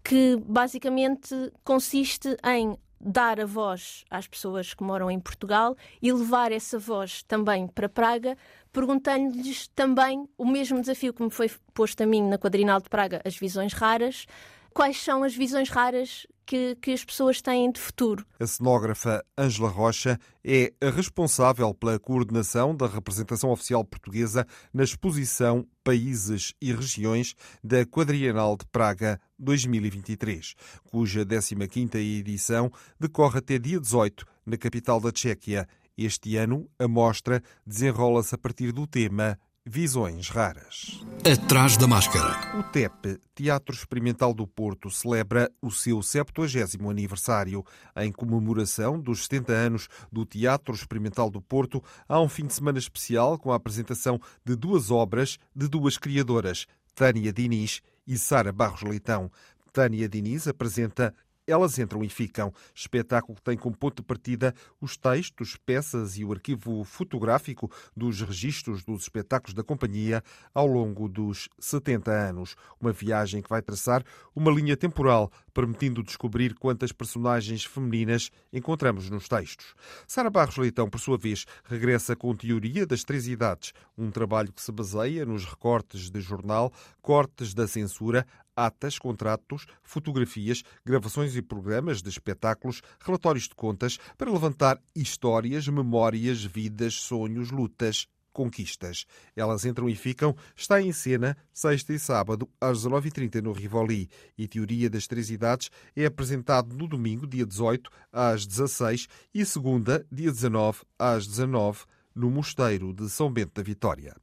que 0.03 0.35
basicamente 0.45 1.33
consiste 1.63 2.35
em 2.43 2.77
dar 3.03 3.39
a 3.39 3.45
voz 3.45 4.03
às 4.09 4.27
pessoas 4.27 4.73
que 4.73 4.83
moram 4.83 5.09
em 5.09 5.19
Portugal 5.19 5.75
e 6.01 6.11
levar 6.11 6.51
essa 6.51 6.77
voz 6.77 7.23
também 7.23 7.67
para 7.67 7.89
Praga, 7.89 8.37
perguntando-lhes 8.71 9.67
também 9.69 10.27
o 10.37 10.45
mesmo 10.45 10.79
desafio 10.79 11.13
que 11.13 11.23
me 11.23 11.31
foi 11.31 11.49
posto 11.73 12.01
a 12.01 12.05
mim 12.05 12.21
na 12.21 12.37
Quadrinal 12.37 12.79
de 12.81 12.89
Praga, 12.89 13.21
as 13.25 13.35
visões 13.35 13.73
raras. 13.73 14.25
Quais 14.73 15.01
são 15.01 15.23
as 15.23 15.35
visões 15.35 15.69
raras 15.69 16.25
que, 16.51 16.75
que 16.81 16.91
as 16.91 17.05
pessoas 17.05 17.41
têm 17.41 17.71
de 17.71 17.79
futuro. 17.79 18.25
A 18.37 18.45
cenógrafa 18.45 19.23
Ângela 19.37 19.69
Rocha 19.69 20.19
é 20.43 20.73
a 20.81 20.89
responsável 20.89 21.73
pela 21.73 21.97
coordenação 21.97 22.75
da 22.75 22.87
representação 22.87 23.51
oficial 23.51 23.85
portuguesa 23.85 24.45
na 24.73 24.83
exposição 24.83 25.65
Países 25.81 26.53
e 26.61 26.73
Regiões 26.73 27.35
da 27.63 27.85
Quadrienal 27.85 28.57
de 28.57 28.65
Praga 28.65 29.17
2023, 29.41 30.55
cuja 30.85 31.25
15ª 31.25 31.95
edição 31.95 32.71
decorre 32.99 33.39
até 33.39 33.57
dia 33.57 33.79
18 33.79 34.25
na 34.45 34.55
capital 34.55 35.01
da 35.01 35.11
Tchequia. 35.11 35.67
Este 35.97 36.37
ano, 36.37 36.69
a 36.79 36.87
mostra 36.87 37.43
desenrola-se 37.65 38.33
a 38.33 38.37
partir 38.37 38.71
do 38.71 38.87
tema 38.87 39.37
Visões 39.63 40.27
Raras. 40.29 41.05
Atrás 41.23 41.77
da 41.77 41.85
máscara. 41.85 42.57
O 42.57 42.63
TEP, 42.63 43.19
Teatro 43.35 43.75
Experimental 43.75 44.33
do 44.33 44.47
Porto, 44.47 44.89
celebra 44.89 45.51
o 45.61 45.69
seu 45.69 46.01
70 46.01 46.89
aniversário. 46.89 47.63
Em 47.95 48.11
comemoração 48.11 48.99
dos 48.99 49.25
70 49.25 49.53
anos 49.53 49.87
do 50.11 50.25
Teatro 50.25 50.73
Experimental 50.73 51.29
do 51.29 51.39
Porto, 51.39 51.83
há 52.09 52.19
um 52.19 52.27
fim 52.27 52.47
de 52.47 52.55
semana 52.55 52.79
especial 52.79 53.37
com 53.37 53.51
a 53.51 53.55
apresentação 53.55 54.19
de 54.43 54.55
duas 54.55 54.89
obras 54.89 55.37
de 55.55 55.67
duas 55.67 55.95
criadoras, 55.95 56.65
Tânia 56.95 57.31
Diniz 57.31 57.81
e 58.11 58.17
Sara 58.17 58.51
Barros 58.51 58.81
Leitão. 58.81 59.31
Tânia 59.71 60.09
Diniz 60.09 60.45
apresenta 60.45 61.15
elas 61.47 61.77
entram 61.79 62.03
e 62.03 62.09
ficam. 62.09 62.53
Espetáculo 62.73 63.35
que 63.35 63.41
tem 63.41 63.57
como 63.57 63.75
ponto 63.75 64.01
de 64.01 64.03
partida 64.03 64.53
os 64.79 64.97
textos, 64.97 65.57
peças 65.65 66.17
e 66.17 66.25
o 66.25 66.31
arquivo 66.31 66.83
fotográfico 66.83 67.71
dos 67.95 68.21
registros 68.21 68.83
dos 68.83 69.03
espetáculos 69.03 69.53
da 69.53 69.63
companhia 69.63 70.23
ao 70.53 70.67
longo 70.67 71.07
dos 71.07 71.49
70 71.59 72.11
anos. 72.11 72.55
Uma 72.79 72.91
viagem 72.91 73.41
que 73.41 73.49
vai 73.49 73.61
traçar 73.61 74.03
uma 74.35 74.51
linha 74.51 74.77
temporal, 74.77 75.31
permitindo 75.53 76.03
descobrir 76.03 76.53
quantas 76.55 76.91
personagens 76.91 77.65
femininas 77.65 78.29
encontramos 78.51 79.09
nos 79.09 79.27
textos. 79.27 79.73
Sara 80.07 80.29
Barros 80.29 80.57
Leitão, 80.57 80.89
por 80.89 80.99
sua 80.99 81.17
vez, 81.17 81.45
regressa 81.65 82.15
com 82.15 82.35
Teoria 82.35 82.85
das 82.85 83.03
Três 83.03 83.27
Idades, 83.27 83.73
um 83.97 84.11
trabalho 84.11 84.51
que 84.51 84.61
se 84.61 84.71
baseia 84.71 85.25
nos 85.25 85.45
recortes 85.45 86.09
de 86.09 86.21
jornal, 86.21 86.71
cortes 87.01 87.53
da 87.53 87.67
censura, 87.67 88.25
atas, 88.55 88.97
contratos, 88.97 89.65
fotografias, 89.83 90.63
gravações 90.85 91.35
e 91.35 91.41
programas 91.41 92.01
de 92.01 92.09
espetáculos, 92.09 92.81
relatórios 92.99 93.47
de 93.47 93.55
contas, 93.55 93.97
para 94.17 94.31
levantar 94.31 94.81
histórias, 94.95 95.67
memórias, 95.67 96.43
vidas, 96.43 96.95
sonhos, 96.95 97.51
lutas, 97.51 98.07
conquistas. 98.31 99.05
Elas 99.35 99.65
entram 99.65 99.89
e 99.89 99.95
ficam. 99.95 100.35
Está 100.55 100.81
em 100.81 100.91
cena 100.91 101.37
sexta 101.53 101.93
e 101.93 101.99
sábado 101.99 102.49
às 102.59 102.83
19h30 102.83 103.41
no 103.41 103.51
Rivoli. 103.51 104.09
E 104.37 104.47
Teoria 104.47 104.89
das 104.89 105.07
Três 105.07 105.29
Idades 105.29 105.69
é 105.95 106.05
apresentado 106.05 106.75
no 106.75 106.87
domingo, 106.87 107.27
dia 107.27 107.45
18, 107.45 107.89
às 108.11 108.45
16 108.45 109.07
e 109.33 109.45
segunda, 109.45 110.05
dia 110.11 110.31
19, 110.31 110.81
às 110.97 111.27
19 111.27 111.85
no 112.15 112.29
Mosteiro 112.29 112.93
de 112.93 113.09
São 113.09 113.31
Bento 113.31 113.53
da 113.55 113.63
Vitória. 113.63 114.15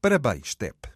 Parabéns, 0.00 0.54
TEP! 0.54 0.95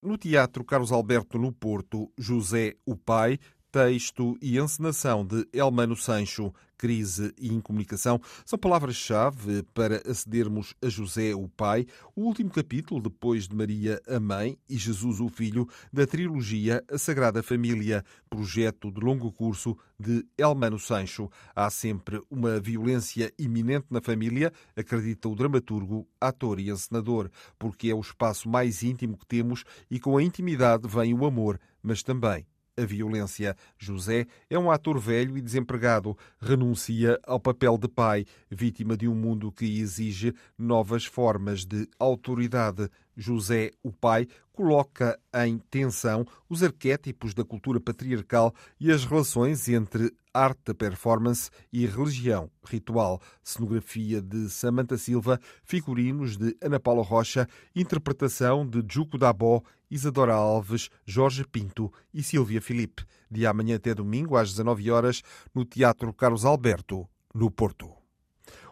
No 0.00 0.16
Teatro 0.16 0.64
Carlos 0.64 0.92
Alberto, 0.92 1.38
no 1.38 1.52
Porto, 1.52 2.12
José 2.16 2.76
o 2.86 2.96
Pai, 2.96 3.38
texto 3.70 4.38
e 4.40 4.58
encenação 4.58 5.24
de 5.24 5.46
Elmano 5.52 5.94
Sancho, 5.94 6.52
crise 6.78 7.34
e 7.36 7.52
incomunicação, 7.52 8.20
são 8.46 8.58
palavras-chave 8.58 9.62
para 9.74 10.00
acedermos 10.08 10.74
a 10.80 10.88
José 10.88 11.34
o 11.34 11.48
Pai, 11.48 11.86
o 12.16 12.22
último 12.22 12.50
capítulo, 12.50 13.02
depois 13.02 13.46
de 13.46 13.54
Maria 13.54 14.00
a 14.08 14.18
Mãe 14.18 14.56
e 14.68 14.78
Jesus 14.78 15.20
o 15.20 15.28
Filho, 15.28 15.68
da 15.92 16.06
trilogia 16.06 16.82
A 16.90 16.96
Sagrada 16.96 17.42
Família, 17.42 18.04
projeto 18.30 18.90
de 18.90 19.00
longo 19.00 19.30
curso 19.30 19.76
de 19.98 20.24
Elmano 20.38 20.78
Sancho. 20.78 21.30
Há 21.54 21.68
sempre 21.68 22.22
uma 22.30 22.58
violência 22.58 23.30
iminente 23.38 23.88
na 23.90 24.00
família, 24.00 24.52
acredita 24.76 25.28
o 25.28 25.34
dramaturgo, 25.34 26.08
ator 26.18 26.58
e 26.58 26.70
encenador, 26.70 27.28
porque 27.58 27.90
é 27.90 27.94
o 27.94 28.00
espaço 28.00 28.48
mais 28.48 28.82
íntimo 28.82 29.18
que 29.18 29.26
temos 29.26 29.64
e 29.90 30.00
com 30.00 30.16
a 30.16 30.22
intimidade 30.22 30.88
vem 30.88 31.12
o 31.12 31.26
amor, 31.26 31.60
mas 31.82 32.02
também 32.02 32.46
a 32.78 32.86
violência. 32.86 33.56
José 33.76 34.26
é 34.48 34.58
um 34.58 34.70
ator 34.70 34.98
velho 34.98 35.36
e 35.36 35.42
desempregado. 35.42 36.16
Renuncia 36.40 37.18
ao 37.26 37.40
papel 37.40 37.76
de 37.76 37.88
pai, 37.88 38.24
vítima 38.50 38.96
de 38.96 39.08
um 39.08 39.14
mundo 39.14 39.50
que 39.50 39.80
exige 39.80 40.34
novas 40.56 41.04
formas 41.04 41.64
de 41.64 41.88
autoridade. 41.98 42.88
José, 43.16 43.72
o 43.82 43.92
pai, 43.92 44.28
coloca 44.52 45.18
em 45.34 45.58
tensão 45.70 46.26
os 46.48 46.62
arquétipos 46.62 47.34
da 47.34 47.44
cultura 47.44 47.80
patriarcal 47.80 48.54
e 48.78 48.90
as 48.90 49.04
relações 49.04 49.68
entre 49.68 50.12
arte 50.32 50.72
performance 50.74 51.50
e 51.72 51.86
religião 51.86 52.50
ritual. 52.64 53.20
Cenografia 53.42 54.20
de 54.20 54.48
Samantha 54.48 54.96
Silva, 54.96 55.40
figurinos 55.64 56.36
de 56.36 56.56
Ana 56.60 56.78
Paula 56.78 57.02
Rocha, 57.02 57.48
interpretação 57.74 58.66
de 58.66 58.84
Juco 58.88 59.18
Dabó, 59.18 59.62
Isadora 59.90 60.34
Alves, 60.34 60.88
Jorge 61.04 61.44
Pinto 61.46 61.92
e 62.12 62.22
Silvia 62.22 62.60
Filipe. 62.60 63.04
De 63.30 63.46
amanhã 63.46 63.76
até 63.76 63.94
domingo, 63.94 64.36
às 64.36 64.50
19 64.50 64.90
horas, 64.90 65.22
no 65.54 65.64
Teatro 65.64 66.12
Carlos 66.12 66.44
Alberto, 66.44 67.08
no 67.34 67.50
Porto. 67.50 67.90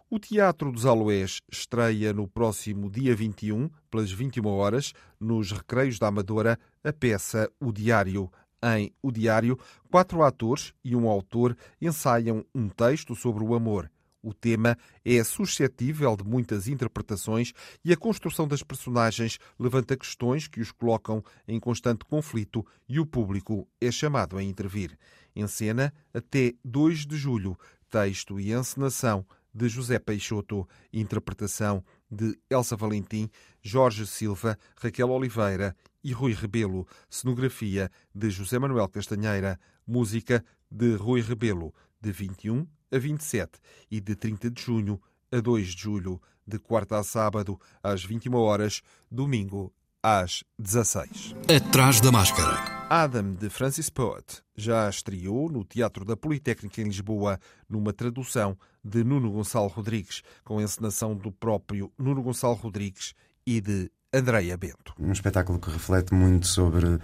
O 0.09 0.21
Teatro 0.21 0.71
dos 0.71 0.87
Aloés 0.87 1.41
estreia 1.51 2.13
no 2.13 2.29
próximo 2.29 2.89
dia 2.89 3.15
21, 3.15 3.69
pelas 3.91 4.13
21 4.13 4.47
horas, 4.47 4.93
nos 5.19 5.51
Recreios 5.51 5.99
da 5.99 6.07
Amadora, 6.07 6.59
a 6.85 6.93
peça 6.93 7.51
O 7.59 7.73
Diário. 7.73 8.31
Em 8.63 8.93
O 9.03 9.11
Diário, 9.11 9.59
quatro 9.91 10.23
atores 10.23 10.73
e 10.85 10.95
um 10.95 11.09
autor 11.09 11.57
ensaiam 11.81 12.45
um 12.55 12.69
texto 12.69 13.17
sobre 13.17 13.43
o 13.43 13.55
amor. 13.55 13.91
O 14.27 14.35
tema 14.35 14.77
é 15.05 15.23
suscetível 15.23 16.17
de 16.17 16.25
muitas 16.25 16.67
interpretações 16.67 17.53
e 17.85 17.93
a 17.93 17.97
construção 17.97 18.49
das 18.49 18.61
personagens 18.61 19.39
levanta 19.57 19.97
questões 19.97 20.49
que 20.49 20.61
os 20.61 20.73
colocam 20.73 21.23
em 21.47 21.61
constante 21.61 22.05
conflito 22.05 22.67
e 22.89 22.99
o 22.99 23.07
público 23.07 23.69
é 23.81 23.89
chamado 23.89 24.37
a 24.37 24.43
intervir. 24.43 24.99
Em 25.33 25.47
cena, 25.47 25.95
até 26.13 26.55
2 26.65 27.07
de 27.07 27.17
julho, 27.17 27.57
texto 27.89 28.41
e 28.41 28.53
encenação 28.53 29.25
de 29.55 29.69
José 29.69 29.97
Peixoto, 30.01 30.69
interpretação 30.93 31.85
de 32.11 32.37
Elsa 32.51 32.75
Valentim, 32.75 33.31
Jorge 33.63 34.09
Silva, 34.09 34.59
Raquel 34.77 35.09
Oliveira 35.09 35.77
e 36.03 36.13
Rui 36.13 36.33
Rebelo, 36.33 36.85
cenografia 37.09 37.89
de 38.13 38.29
José 38.29 38.59
Manuel 38.59 38.89
Castanheira, 38.89 39.57
música 39.87 40.45
de 40.69 40.97
Rui 40.97 41.21
Rebelo, 41.21 41.73
de 42.01 42.11
21 42.11 42.67
a 42.93 42.99
27 42.99 43.59
e 43.91 44.01
de 44.01 44.15
30 44.15 44.51
de 44.51 44.63
junho 44.63 45.01
a 45.31 45.41
2 45.41 45.69
de 45.69 45.83
julho, 45.83 46.21
de 46.47 46.59
quarta 46.59 46.99
a 46.99 47.03
sábado 47.03 47.61
às 47.83 48.05
21 48.05 48.35
horas, 48.35 48.83
domingo 49.11 49.73
às 50.03 50.45
16. 50.59 51.35
Atrás 51.55 52.01
da 52.01 52.13
máscara. 52.13 52.77
Adam, 52.89 53.35
de 53.35 53.51
Francis 53.51 53.91
Poet, 53.91 54.41
já 54.55 54.89
estreou 54.89 55.51
no 55.51 55.65
Teatro 55.65 56.05
da 56.05 56.17
Politécnica 56.17 56.81
em 56.81 56.85
Lisboa, 56.85 57.41
numa 57.69 57.93
tradução 57.93 58.57
de 58.85 59.03
Nuno 59.03 59.33
Gonçalo 59.33 59.67
Rodrigues, 59.67 60.23
com 60.45 60.59
a 60.59 60.63
encenação 60.63 61.17
do 61.17 61.33
próprio 61.33 61.93
Nuno 61.99 62.23
Gonçalo 62.23 62.55
Rodrigues 62.55 63.15
e 63.45 63.61
de 63.61 63.91
Andreia 64.15 64.57
Bento. 64.57 64.95
Um 65.01 65.11
espetáculo 65.11 65.59
que 65.59 65.71
reflete 65.71 66.15
muito 66.15 66.47
sobre 66.47 67.01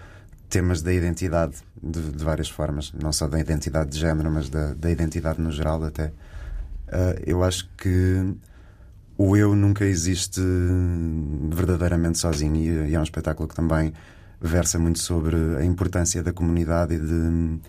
temas 0.52 0.82
da 0.82 0.92
identidade, 0.92 1.56
de, 1.82 2.12
de 2.12 2.22
várias 2.22 2.50
formas, 2.50 2.92
não 2.92 3.10
só 3.10 3.26
da 3.26 3.40
identidade 3.40 3.90
de 3.90 3.98
género, 3.98 4.30
mas 4.30 4.50
da, 4.50 4.74
da 4.74 4.90
identidade 4.90 5.40
no 5.40 5.50
geral 5.50 5.82
até. 5.82 6.08
Uh, 6.08 7.18
eu 7.26 7.42
acho 7.42 7.70
que 7.78 8.34
o 9.16 9.34
eu 9.34 9.56
nunca 9.56 9.86
existe 9.86 10.42
verdadeiramente 11.50 12.18
sozinho 12.18 12.56
e, 12.56 12.90
e 12.90 12.94
é 12.94 13.00
um 13.00 13.02
espetáculo 13.02 13.48
que 13.48 13.54
também 13.54 13.94
versa 14.38 14.78
muito 14.78 14.98
sobre 14.98 15.36
a 15.58 15.64
importância 15.64 16.22
da 16.22 16.34
comunidade 16.34 16.96
e, 16.96 16.98
de, 16.98 17.60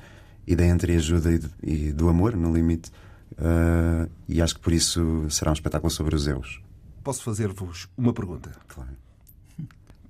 e 0.46 0.54
da 0.54 0.66
entreajuda 0.66 1.32
e, 1.32 1.40
e 1.64 1.94
do 1.94 2.10
amor, 2.10 2.36
no 2.36 2.54
limite. 2.54 2.92
Uh, 3.34 4.10
e 4.28 4.42
acho 4.42 4.56
que 4.56 4.62
por 4.62 4.74
isso 4.74 5.26
será 5.30 5.52
um 5.52 5.54
espetáculo 5.54 5.90
sobre 5.90 6.16
os 6.16 6.28
eus. 6.28 6.62
Posso 7.02 7.24
fazer-vos 7.24 7.88
uma 7.98 8.14
pergunta? 8.14 8.52
Claro. 8.68 9.03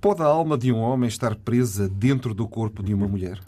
Pode 0.04 0.20
a 0.20 0.26
alma 0.26 0.58
de 0.58 0.70
um 0.70 0.80
homem 0.80 1.08
estar 1.08 1.34
presa 1.34 1.88
dentro 1.88 2.34
do 2.34 2.46
corpo 2.46 2.82
de 2.82 2.92
uma 2.92 3.08
mulher? 3.08 3.40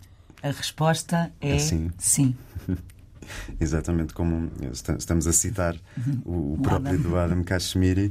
A 0.42 0.46
resposta 0.46 1.30
é, 1.38 1.56
É 1.56 1.58
sim. 1.58 1.90
sim. 1.98 2.34
Exatamente 3.60 4.14
como 4.14 4.50
estamos 4.96 5.26
a 5.26 5.34
citar 5.34 5.76
o, 6.24 6.54
o 6.54 6.58
próprio 6.62 6.94
Adam. 6.94 7.10
do 7.10 7.18
Adam 7.18 7.42
Kashmiri, 7.44 8.10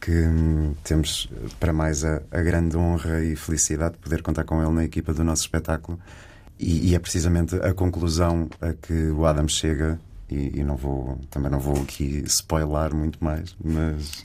que 0.00 0.10
hum, 0.10 0.74
temos 0.82 1.30
para 1.60 1.72
mais 1.72 2.04
a, 2.04 2.20
a 2.32 2.42
grande 2.42 2.76
honra 2.76 3.22
e 3.22 3.36
felicidade 3.36 3.94
de 3.94 4.00
poder 4.00 4.22
contar 4.22 4.42
com 4.42 4.60
ele 4.60 4.72
na 4.72 4.82
equipa 4.84 5.14
do 5.14 5.22
nosso 5.22 5.42
espetáculo. 5.42 5.96
E, 6.58 6.90
e 6.90 6.94
é 6.96 6.98
precisamente 6.98 7.54
a 7.54 7.72
conclusão 7.72 8.48
a 8.60 8.72
que 8.72 8.92
o 9.10 9.24
Adam 9.24 9.46
chega, 9.46 10.00
e, 10.28 10.58
e 10.58 10.64
não 10.64 10.74
vou, 10.74 11.16
também 11.30 11.48
não 11.48 11.60
vou 11.60 11.80
aqui 11.80 12.24
spoiler 12.26 12.92
muito 12.92 13.22
mais, 13.24 13.54
mas 13.62 14.24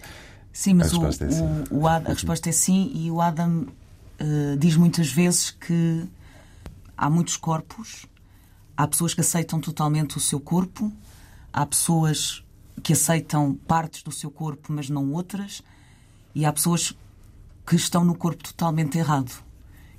Sim, 0.60 0.74
mas 0.74 0.92
A 0.94 0.98
o, 0.98 1.00
resposta 1.00 1.26
é 1.26 1.32
sim. 1.32 1.44
o- 1.72 1.78
o 1.80 1.88
Ad- 1.88 2.06
a 2.06 2.14
resposta 2.14 2.50
é 2.50 2.52
sim, 2.52 2.92
e 2.94 3.10
o 3.10 3.22
Adam 3.22 3.66
eh, 4.20 4.58
diz 4.58 4.76
muitas 4.76 5.10
vezes 5.10 5.52
que 5.52 6.06
há 6.98 7.10
muitos 7.10 7.38
corpos, 7.38 8.06
Há 8.76 8.88
pessoas 8.88 9.14
que 9.14 9.20
aceitam 9.22 9.60
totalmente 9.62 10.16
o 10.18 10.22
seu 10.22 10.40
corpo, 10.40 10.90
há 11.52 11.66
pessoas 11.66 12.44
que 12.82 12.94
aceitam 12.94 13.54
partes 13.68 14.04
do 14.04 14.12
seu 14.12 14.32
corpo, 14.32 14.72
mas 14.72 14.90
não 14.90 15.12
outras, 15.14 15.62
e 16.34 16.46
há 16.46 16.52
pessoas 16.54 16.94
que 17.68 17.76
estão 17.76 18.04
no 18.06 18.16
corpo 18.16 18.42
totalmente 18.42 18.98
errado. 18.98 19.32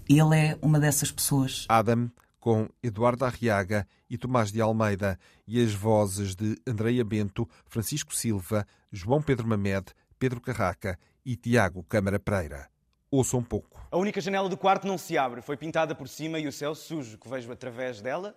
Ele 0.09 0.35
é 0.35 0.59
uma 0.63 0.81
dessas 0.81 1.11
pessoas. 1.13 1.67
Adam, 1.69 2.11
com 2.39 2.69
Eduardo 2.83 3.25
Arriaga 3.27 3.87
e 4.09 4.17
Tomás 4.17 4.51
de 4.51 4.61
Almeida, 4.63 5.19
e 5.47 5.63
as 5.63 5.75
vozes 5.75 6.35
de 6.35 6.57
Andreia 6.67 7.05
Bento, 7.05 7.47
Francisco 7.67 8.15
Silva, 8.15 8.67
João 8.91 9.21
Pedro 9.21 9.47
Mamed, 9.47 9.89
Pedro 10.21 10.39
Carraca 10.39 10.99
e 11.25 11.35
Tiago 11.35 11.83
Câmara 11.83 12.21
Pereira. 12.21 12.71
Ouça 13.11 13.39
um 13.39 13.43
pouco. 13.43 13.81
A 13.91 13.97
única 13.97 14.21
janela 14.21 14.51
do 14.51 14.57
quarto 14.57 14.87
não 14.87 14.99
se 14.99 15.17
abre, 15.17 15.41
foi 15.41 15.57
pintada 15.57 15.95
por 15.95 16.07
cima 16.07 16.39
e 16.39 16.47
o 16.47 16.53
céu 16.53 16.75
sujo 16.75 17.17
que 17.17 17.27
vejo 17.27 17.51
através 17.51 18.03
dela 18.03 18.37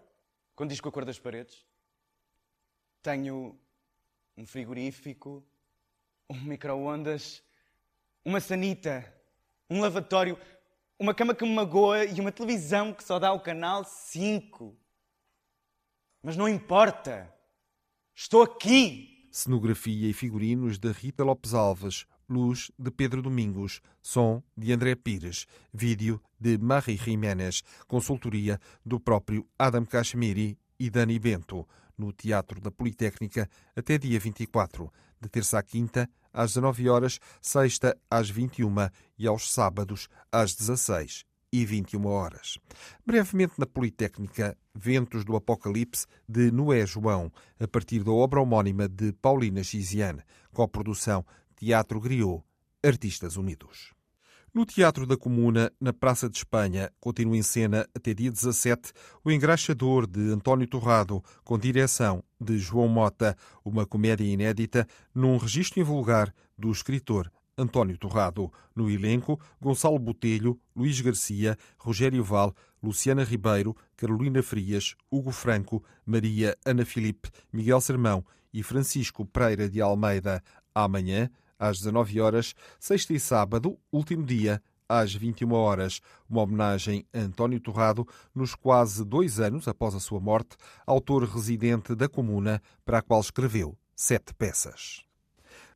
condiz 0.56 0.80
com 0.80 0.88
a 0.88 0.92
cor 0.94 1.04
das 1.04 1.20
paredes. 1.20 1.66
Tenho 3.02 3.60
um 4.38 4.46
frigorífico, 4.46 5.44
um 6.30 6.40
micro-ondas, 6.40 7.44
uma 8.24 8.40
sanita, 8.40 9.14
um 9.70 9.82
lavatório, 9.82 10.40
uma 10.98 11.14
cama 11.14 11.36
que 11.36 11.44
me 11.44 11.54
magoa 11.54 12.06
e 12.06 12.22
uma 12.22 12.32
televisão 12.32 12.94
que 12.94 13.04
só 13.04 13.20
dá 13.20 13.34
o 13.34 13.42
canal 13.42 13.84
5. 13.84 14.74
Mas 16.22 16.38
não 16.38 16.48
importa. 16.48 17.30
Estou 18.16 18.42
aqui. 18.42 19.13
Cenografia 19.36 20.08
e 20.08 20.14
figurinos 20.14 20.78
de 20.78 20.92
Rita 20.92 21.24
Lopes 21.24 21.56
Alves, 21.56 22.06
luz 22.30 22.70
de 22.78 22.92
Pedro 22.92 23.20
Domingos, 23.20 23.82
som 24.00 24.44
de 24.56 24.72
André 24.72 24.94
Pires, 24.94 25.48
vídeo 25.74 26.22
de 26.40 26.56
Marie 26.60 26.96
Jiménez, 26.96 27.64
consultoria 27.88 28.60
do 28.86 29.00
próprio 29.00 29.44
Adam 29.58 29.86
Kashmiri 29.86 30.56
e 30.80 30.88
Dani 30.88 31.18
Bento, 31.18 31.68
no 31.98 32.14
Teatro 32.14 32.62
da 32.62 32.70
Politécnica 32.70 33.50
até 33.76 33.98
dia 33.98 34.20
24, 34.20 34.94
de 35.20 35.28
terça 35.28 35.58
à 35.58 35.64
quinta, 35.64 36.08
às 36.32 36.52
19 36.52 36.88
horas, 36.88 37.20
sexta 37.42 37.98
às 38.12 38.30
21 38.30 38.70
e 39.18 39.26
aos 39.26 39.52
sábados 39.52 40.10
às 40.32 40.54
16 40.54 41.26
e 41.54 41.64
21 41.64 42.08
horas. 42.08 42.58
Brevemente 43.06 43.54
na 43.60 43.68
Politécnica, 43.68 44.58
Ventos 44.74 45.24
do 45.24 45.36
Apocalipse 45.36 46.08
de 46.28 46.50
Noé 46.50 46.84
João, 46.84 47.32
a 47.60 47.68
partir 47.68 48.04
da 48.04 48.12
obra 48.12 48.42
homónima 48.42 48.90
de 48.90 49.14
Paulina 49.14 49.64
Chiziane, 49.64 50.24
coprodução 50.52 51.24
Teatro 51.56 52.02
Griot, 52.02 52.44
Artistas 52.84 53.38
Unidos. 53.38 53.94
No 54.52 54.66
Teatro 54.66 55.06
da 55.06 55.16
Comuna, 55.16 55.72
na 55.80 55.94
Praça 55.94 56.28
de 56.28 56.38
Espanha, 56.38 56.92
continua 57.00 57.38
em 57.38 57.44
cena 57.44 57.88
até 57.96 58.16
dia 58.16 58.32
17 58.32 58.92
o 59.24 59.32
Engraxador 59.32 60.08
de 60.08 60.32
António 60.32 60.68
Torrado, 60.68 61.24
com 61.44 61.58
direção 61.58 62.24
de 62.42 62.58
João 62.58 62.88
Mota, 62.88 63.38
uma 63.64 63.86
comédia 63.86 64.26
inédita 64.26 64.88
num 65.14 65.38
registro 65.38 65.80
invulgar 65.80 66.34
do 66.58 66.72
escritor 66.72 67.32
António 67.58 67.98
Torrado. 67.98 68.52
No 68.76 68.90
elenco, 68.90 69.40
Gonçalo 69.62 70.00
Botelho, 70.00 70.60
Luís 70.76 71.00
Garcia, 71.00 71.58
Rogério 71.78 72.24
Val, 72.24 72.54
Luciana 72.82 73.24
Ribeiro, 73.24 73.76
Carolina 73.96 74.42
Frias, 74.42 74.96
Hugo 75.12 75.32
Franco, 75.32 75.84
Maria 76.06 76.58
Ana 76.66 76.86
Filipe, 76.86 77.30
Miguel 77.52 77.80
Sermão 77.80 78.26
e 78.54 78.64
Francisco 78.64 79.26
Pereira 79.26 79.70
de 79.70 79.82
Almeida. 79.82 80.44
Amanhã, 80.74 81.30
às 81.58 81.78
19 81.78 82.20
horas, 82.20 82.54
sexta 82.80 83.14
e 83.14 83.20
sábado, 83.20 83.78
último 83.92 84.26
dia, 84.26 84.62
às 84.90 85.14
21 85.14 85.54
horas, 85.54 86.02
uma 86.30 86.42
homenagem 86.42 87.06
a 87.14 87.20
António 87.20 87.60
Torrado, 87.60 88.08
nos 88.34 88.54
quase 88.56 89.06
dois 89.06 89.40
anos 89.40 89.68
após 89.68 89.96
a 89.96 90.00
sua 90.00 90.20
morte, 90.20 90.58
autor 90.86 91.24
residente 91.24 91.96
da 91.96 92.10
Comuna, 92.10 92.62
para 92.84 93.00
a 93.00 93.02
qual 93.02 93.22
escreveu 93.22 93.78
sete 93.96 94.34
peças. 94.34 95.13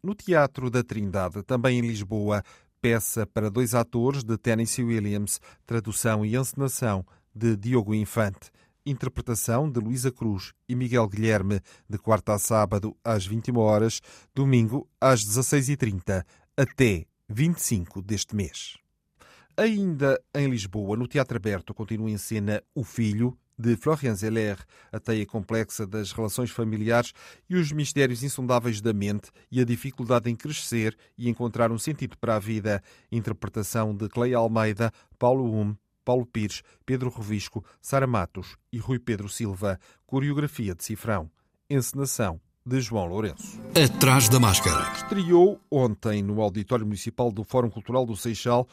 No 0.07 0.15
Teatro 0.15 0.69
da 0.69 0.81
Trindade, 0.81 1.43
também 1.43 1.79
em 1.79 1.81
Lisboa, 1.81 2.41
peça 2.79 3.27
para 3.27 3.51
dois 3.51 3.75
atores 3.75 4.23
de 4.23 4.37
Tennessee 4.37 4.85
Williams, 4.85 5.41
tradução 5.65 6.25
e 6.25 6.37
encenação 6.37 7.05
de 7.35 7.57
Diogo 7.57 7.93
Infante 7.93 8.49
interpretação 8.85 9.69
de 9.69 9.81
Luísa 9.81 10.09
Cruz 10.09 10.53
e 10.65 10.73
Miguel 10.73 11.09
Guilherme, 11.09 11.59
de 11.89 11.97
quarta 11.97 12.35
a 12.35 12.39
sábado 12.39 12.95
às 13.03 13.27
21 13.27 13.57
horas, 13.57 13.99
domingo 14.33 14.89
às 15.01 15.25
16h30, 15.25 16.23
até 16.55 17.05
25 17.27 18.01
deste 18.01 18.33
mês. 18.33 18.77
Ainda 19.57 20.17
em 20.33 20.49
Lisboa, 20.49 20.95
no 20.95 21.05
Teatro 21.05 21.35
Aberto, 21.35 21.73
continua 21.73 22.09
em 22.09 22.17
cena 22.17 22.63
O 22.73 22.85
Filho, 22.85 23.37
de 23.57 23.75
Florian 23.75 24.15
Zeller, 24.15 24.57
a 24.91 24.99
teia 24.99 25.25
complexa 25.25 25.87
das 25.87 26.11
relações 26.11 26.51
familiares 26.51 27.13
e 27.49 27.55
os 27.55 27.71
mistérios 27.71 28.23
insondáveis 28.23 28.81
da 28.81 28.93
mente 28.93 29.31
e 29.51 29.59
a 29.59 29.65
dificuldade 29.65 30.29
em 30.29 30.35
crescer 30.35 30.95
e 31.17 31.29
encontrar 31.29 31.71
um 31.71 31.79
sentido 31.79 32.17
para 32.17 32.35
a 32.35 32.39
vida. 32.39 32.83
Interpretação 33.11 33.95
de 33.95 34.07
Cleia 34.09 34.37
Almeida, 34.37 34.91
Paulo 35.17 35.51
Hume 35.51 35.77
Paulo 36.07 36.25
Pires, 36.25 36.63
Pedro 36.85 37.09
Revisco, 37.09 37.65
Sara 37.81 38.07
Matos 38.07 38.55
e 38.71 38.77
Rui 38.77 38.97
Pedro 38.97 39.27
Silva. 39.27 39.77
Coreografia 40.05 40.73
de 40.73 40.81
Cifrão. 40.81 41.29
Encenação 41.69 42.39
de 42.65 42.79
João 42.79 43.07
Lourenço. 43.07 43.59
Atrás 43.75 44.29
da 44.29 44.39
máscara. 44.39 44.89
Estreou 44.93 45.59
ontem 45.69 46.23
no 46.23 46.41
Auditório 46.41 46.85
Municipal 46.85 47.29
do 47.29 47.43
Fórum 47.43 47.69
Cultural 47.69 48.05
do 48.05 48.15
Seixal 48.15 48.65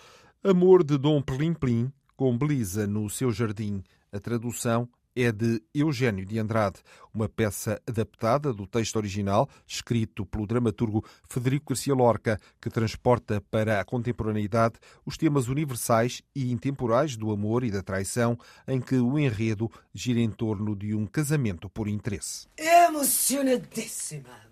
Amor 0.45 0.85
de 0.85 0.97
Dom 0.97 1.21
Plim 1.21 1.55
Plim, 1.55 1.93
com 2.17 2.39
Belisa 2.39 2.87
no 2.87 3.11
seu 3.11 3.33
jardim. 3.33 3.83
A 4.15 4.21
tradução 4.21 4.89
é 5.17 5.33
de 5.33 5.61
Eugênio 5.75 6.25
de 6.25 6.39
Andrade, 6.39 6.79
uma 7.13 7.29
peça 7.29 7.83
adaptada 7.85 8.53
do 8.53 8.65
texto 8.65 8.95
original, 8.95 9.49
escrito 9.67 10.25
pelo 10.25 10.47
dramaturgo 10.47 11.05
Federico 11.29 11.75
Garcia 11.75 11.93
Lorca, 11.93 12.41
que 12.61 12.71
transporta 12.71 13.41
para 13.51 13.81
a 13.81 13.85
contemporaneidade 13.85 14.77
os 15.05 15.17
temas 15.17 15.49
universais 15.49 16.23
e 16.33 16.53
intemporais 16.53 17.17
do 17.17 17.33
amor 17.33 17.65
e 17.65 17.73
da 17.73 17.83
traição, 17.83 18.39
em 18.69 18.81
que 18.81 18.95
o 18.95 19.19
enredo 19.19 19.69
gira 19.93 20.21
em 20.21 20.31
torno 20.31 20.77
de 20.77 20.95
um 20.95 21.07
casamento 21.07 21.69
por 21.69 21.89
interesse. 21.89 22.47
Emocionadíssima! 22.57 24.47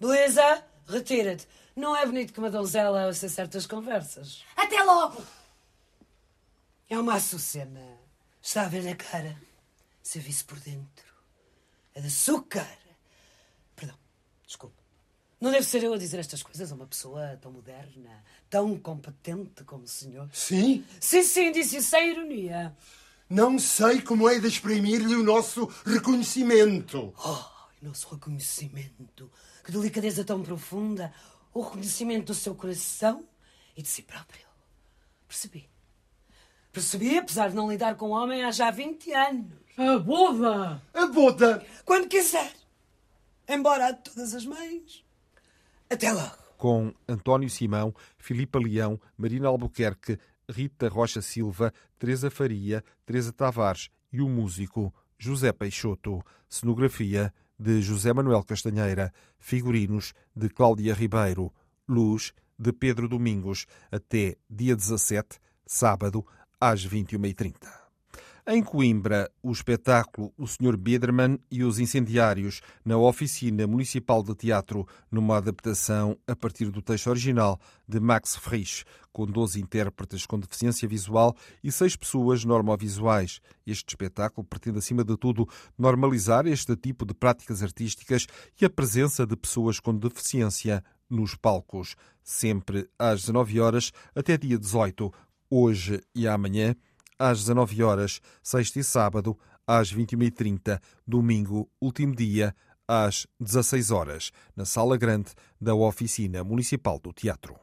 Beleza? 0.00 0.64
Retira-te. 0.88 1.46
Não 1.76 1.96
é 1.96 2.04
bonito 2.04 2.32
que 2.32 2.40
uma 2.40 2.50
donzela 2.50 3.06
ouça 3.06 3.28
certas 3.28 3.68
conversas. 3.68 4.44
Até 4.56 4.82
logo! 4.82 5.22
É 6.90 6.98
uma 6.98 7.14
açucena. 7.14 8.05
Está 8.46 8.62
a 8.62 8.68
ver 8.68 8.84
na 8.84 8.94
cara? 8.94 9.36
Serviço 10.00 10.44
por 10.46 10.60
dentro. 10.60 11.04
É 11.92 12.00
de 12.00 12.06
açúcar. 12.06 12.64
Perdão, 13.74 13.98
desculpe. 14.46 14.76
Não 15.40 15.50
deve 15.50 15.66
ser 15.66 15.82
eu 15.82 15.92
a 15.92 15.98
dizer 15.98 16.20
estas 16.20 16.44
coisas 16.44 16.70
a 16.70 16.76
uma 16.76 16.86
pessoa 16.86 17.36
tão 17.42 17.50
moderna, 17.50 18.22
tão 18.48 18.78
competente 18.78 19.64
como 19.64 19.82
o 19.82 19.88
senhor. 19.88 20.30
Sim? 20.32 20.86
Sim, 21.00 21.24
sim, 21.24 21.50
disse 21.50 21.82
sem 21.82 22.10
ironia. 22.10 22.72
Não 23.28 23.58
sei 23.58 24.00
como 24.00 24.28
é 24.28 24.38
de 24.38 24.46
exprimir-lhe 24.46 25.16
o 25.16 25.24
nosso 25.24 25.66
reconhecimento. 25.84 27.12
Oh, 27.18 27.44
nosso 27.82 28.08
reconhecimento. 28.14 29.28
Que 29.64 29.72
delicadeza 29.72 30.24
tão 30.24 30.40
profunda. 30.40 31.12
O 31.52 31.62
reconhecimento 31.62 32.26
do 32.26 32.34
seu 32.34 32.54
coração 32.54 33.26
e 33.76 33.82
de 33.82 33.88
si 33.88 34.02
próprio. 34.02 34.46
Percebi. 35.26 35.68
Percebi, 36.76 37.16
apesar 37.16 37.48
de 37.48 37.56
não 37.56 37.70
lidar 37.70 37.94
com 37.94 38.10
o 38.10 38.12
homem 38.12 38.44
há 38.44 38.50
já 38.50 38.70
20 38.70 39.10
anos. 39.14 39.46
A 39.78 39.98
boda! 39.98 40.82
A 40.92 41.06
boda! 41.06 41.64
Quando 41.86 42.06
quiser. 42.06 42.52
Embora 43.48 43.86
a 43.86 43.92
de 43.92 44.02
todas 44.02 44.34
as 44.34 44.44
mães. 44.44 45.02
Até 45.88 46.12
logo. 46.12 46.36
Com 46.58 46.92
António 47.08 47.48
Simão, 47.48 47.94
Filipa 48.18 48.58
Leão, 48.58 49.00
Marina 49.16 49.48
Albuquerque, 49.48 50.18
Rita 50.46 50.90
Rocha 50.90 51.22
Silva, 51.22 51.72
Teresa 51.98 52.30
Faria, 52.30 52.84
Teresa 53.06 53.32
Tavares 53.32 53.88
e 54.12 54.20
o 54.20 54.28
músico 54.28 54.92
José 55.16 55.52
Peixoto. 55.52 56.22
Cenografia 56.46 57.32
de 57.58 57.80
José 57.80 58.12
Manuel 58.12 58.42
Castanheira. 58.42 59.14
Figurinos 59.38 60.12
de 60.36 60.50
Cláudia 60.50 60.92
Ribeiro. 60.92 61.50
Luz 61.88 62.34
de 62.58 62.70
Pedro 62.70 63.08
Domingos. 63.08 63.66
Até 63.90 64.36
dia 64.50 64.76
17, 64.76 65.38
sábado, 65.64 66.24
às 66.60 66.86
21h30. 66.86 67.86
Em 68.48 68.62
Coimbra, 68.62 69.28
o 69.42 69.50
espetáculo 69.50 70.32
O 70.38 70.46
Sr. 70.46 70.76
Biederman 70.76 71.36
e 71.50 71.64
os 71.64 71.80
Incendiários, 71.80 72.60
na 72.84 72.96
Oficina 72.96 73.66
Municipal 73.66 74.22
de 74.22 74.36
Teatro, 74.36 74.86
numa 75.10 75.38
adaptação 75.38 76.16
a 76.28 76.36
partir 76.36 76.70
do 76.70 76.80
texto 76.80 77.08
original 77.08 77.58
de 77.88 77.98
Max 77.98 78.36
Frisch, 78.36 78.84
com 79.12 79.26
12 79.26 79.60
intérpretes 79.60 80.26
com 80.26 80.38
deficiência 80.38 80.86
visual 80.86 81.34
e 81.64 81.72
6 81.72 81.96
pessoas 81.96 82.44
normovisuais. 82.44 83.40
Este 83.66 83.88
espetáculo 83.88 84.46
pretende, 84.46 84.78
acima 84.78 85.02
de 85.02 85.16
tudo, 85.16 85.48
normalizar 85.76 86.46
este 86.46 86.76
tipo 86.76 87.04
de 87.04 87.14
práticas 87.14 87.64
artísticas 87.64 88.28
e 88.60 88.64
a 88.64 88.70
presença 88.70 89.26
de 89.26 89.36
pessoas 89.36 89.80
com 89.80 89.92
deficiência 89.92 90.84
nos 91.10 91.34
palcos, 91.34 91.96
sempre 92.22 92.88
às 92.98 93.22
19 93.22 93.60
horas 93.60 93.92
até 94.14 94.36
dia 94.36 94.58
18, 94.58 95.12
hoje 95.50 96.00
e 96.14 96.26
amanhã 96.26 96.74
às 97.18 97.40
19 97.40 97.82
horas, 97.82 98.20
sexta 98.42 98.78
e 98.78 98.84
sábado, 98.84 99.38
às 99.66 99.92
21h30, 99.92 100.80
domingo, 101.06 101.68
último 101.80 102.14
dia, 102.14 102.54
às 102.86 103.26
16 103.40 103.90
horas, 103.90 104.30
na 104.54 104.64
Sala 104.64 104.96
Grande 104.96 105.32
da 105.60 105.74
Oficina 105.74 106.44
Municipal 106.44 107.00
do 107.00 107.12
Teatro. 107.12 107.56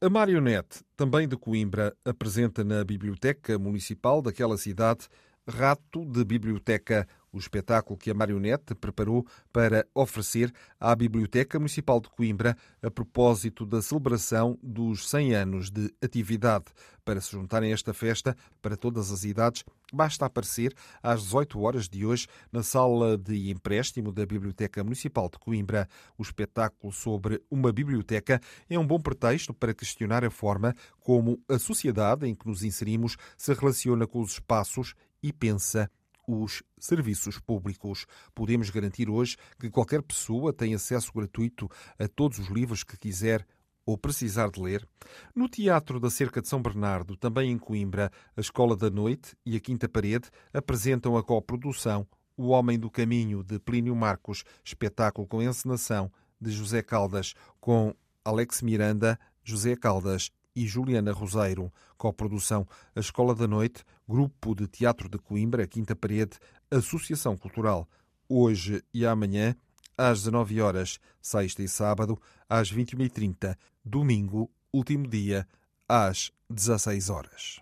A 0.00 0.08
Marionete, 0.08 0.80
também 0.96 1.28
de 1.28 1.36
Coimbra, 1.36 1.94
apresenta 2.04 2.64
na 2.64 2.84
Biblioteca 2.84 3.58
Municipal 3.58 4.22
daquela 4.22 4.56
cidade 4.56 5.08
Rato 5.48 6.04
de 6.04 6.24
Biblioteca, 6.24 7.08
o 7.32 7.38
espetáculo 7.38 7.98
que 7.98 8.10
a 8.10 8.14
Marionete 8.14 8.74
preparou 8.74 9.26
para 9.52 9.86
oferecer 9.94 10.52
à 10.78 10.94
Biblioteca 10.94 11.58
Municipal 11.58 12.00
de 12.00 12.08
Coimbra 12.08 12.56
a 12.82 12.90
propósito 12.90 13.66
da 13.66 13.82
celebração 13.82 14.58
dos 14.62 15.08
100 15.08 15.34
anos 15.34 15.70
de 15.70 15.92
atividade. 16.02 16.66
Para 17.04 17.20
se 17.22 17.32
juntarem 17.32 17.70
a 17.70 17.74
esta 17.74 17.94
festa, 17.94 18.36
para 18.60 18.76
todas 18.76 19.10
as 19.10 19.24
idades, 19.24 19.64
basta 19.92 20.26
aparecer 20.26 20.74
às 21.02 21.22
18 21.22 21.60
horas 21.60 21.88
de 21.88 22.04
hoje 22.04 22.26
na 22.52 22.62
sala 22.62 23.16
de 23.16 23.50
empréstimo 23.50 24.12
da 24.12 24.26
Biblioteca 24.26 24.84
Municipal 24.84 25.30
de 25.30 25.38
Coimbra. 25.38 25.88
O 26.18 26.22
espetáculo 26.22 26.92
sobre 26.92 27.42
uma 27.50 27.72
biblioteca 27.72 28.40
é 28.68 28.78
um 28.78 28.86
bom 28.86 29.00
pretexto 29.00 29.54
para 29.54 29.72
questionar 29.72 30.22
a 30.22 30.30
forma 30.30 30.74
como 31.00 31.42
a 31.48 31.58
sociedade 31.58 32.26
em 32.26 32.34
que 32.34 32.46
nos 32.46 32.62
inserimos 32.62 33.16
se 33.38 33.54
relaciona 33.54 34.06
com 34.06 34.20
os 34.20 34.32
espaços 34.32 34.94
e 35.22 35.32
pensa 35.32 35.90
os 36.28 36.62
serviços 36.78 37.38
públicos. 37.38 38.04
Podemos 38.34 38.68
garantir 38.68 39.08
hoje 39.08 39.36
que 39.58 39.70
qualquer 39.70 40.02
pessoa 40.02 40.52
tem 40.52 40.74
acesso 40.74 41.10
gratuito 41.14 41.68
a 41.98 42.06
todos 42.06 42.38
os 42.38 42.48
livros 42.48 42.84
que 42.84 42.98
quiser 42.98 43.46
ou 43.86 43.96
precisar 43.96 44.50
de 44.50 44.60
ler. 44.60 44.86
No 45.34 45.48
Teatro 45.48 45.98
da 45.98 46.10
Cerca 46.10 46.42
de 46.42 46.48
São 46.48 46.60
Bernardo, 46.60 47.16
também 47.16 47.50
em 47.50 47.58
Coimbra, 47.58 48.12
a 48.36 48.40
Escola 48.40 48.76
da 48.76 48.90
Noite 48.90 49.34
e 49.46 49.56
a 49.56 49.60
Quinta 49.60 49.88
Parede 49.88 50.28
apresentam 50.52 51.16
a 51.16 51.22
coprodução 51.22 52.06
O 52.36 52.48
Homem 52.48 52.78
do 52.78 52.90
Caminho, 52.90 53.42
de 53.42 53.58
Plínio 53.58 53.96
Marcos, 53.96 54.44
espetáculo 54.62 55.26
com 55.26 55.42
encenação 55.42 56.12
de 56.38 56.50
José 56.50 56.82
Caldas, 56.82 57.32
com 57.58 57.94
Alex 58.22 58.60
Miranda, 58.60 59.18
José 59.42 59.74
Caldas 59.74 60.30
e 60.58 60.66
Juliana 60.66 61.12
Roseiro. 61.12 61.72
Coprodução 61.96 62.66
A 62.94 62.98
Escola 62.98 63.32
da 63.32 63.46
Noite, 63.46 63.84
Grupo 64.08 64.56
de 64.56 64.66
Teatro 64.66 65.08
de 65.08 65.16
Coimbra, 65.16 65.66
Quinta 65.68 65.94
Parede, 65.94 66.36
Associação 66.68 67.36
Cultural. 67.36 67.88
Hoje 68.28 68.82
e 68.92 69.06
amanhã, 69.06 69.54
às 69.96 70.18
19 70.24 70.60
horas, 70.60 70.98
sexta 71.22 71.62
e 71.62 71.68
sábado, 71.68 72.20
às 72.48 72.72
21h30, 72.72 73.56
domingo, 73.84 74.50
último 74.72 75.06
dia, 75.06 75.46
às 75.88 76.32
16 76.50 77.08
horas. 77.08 77.60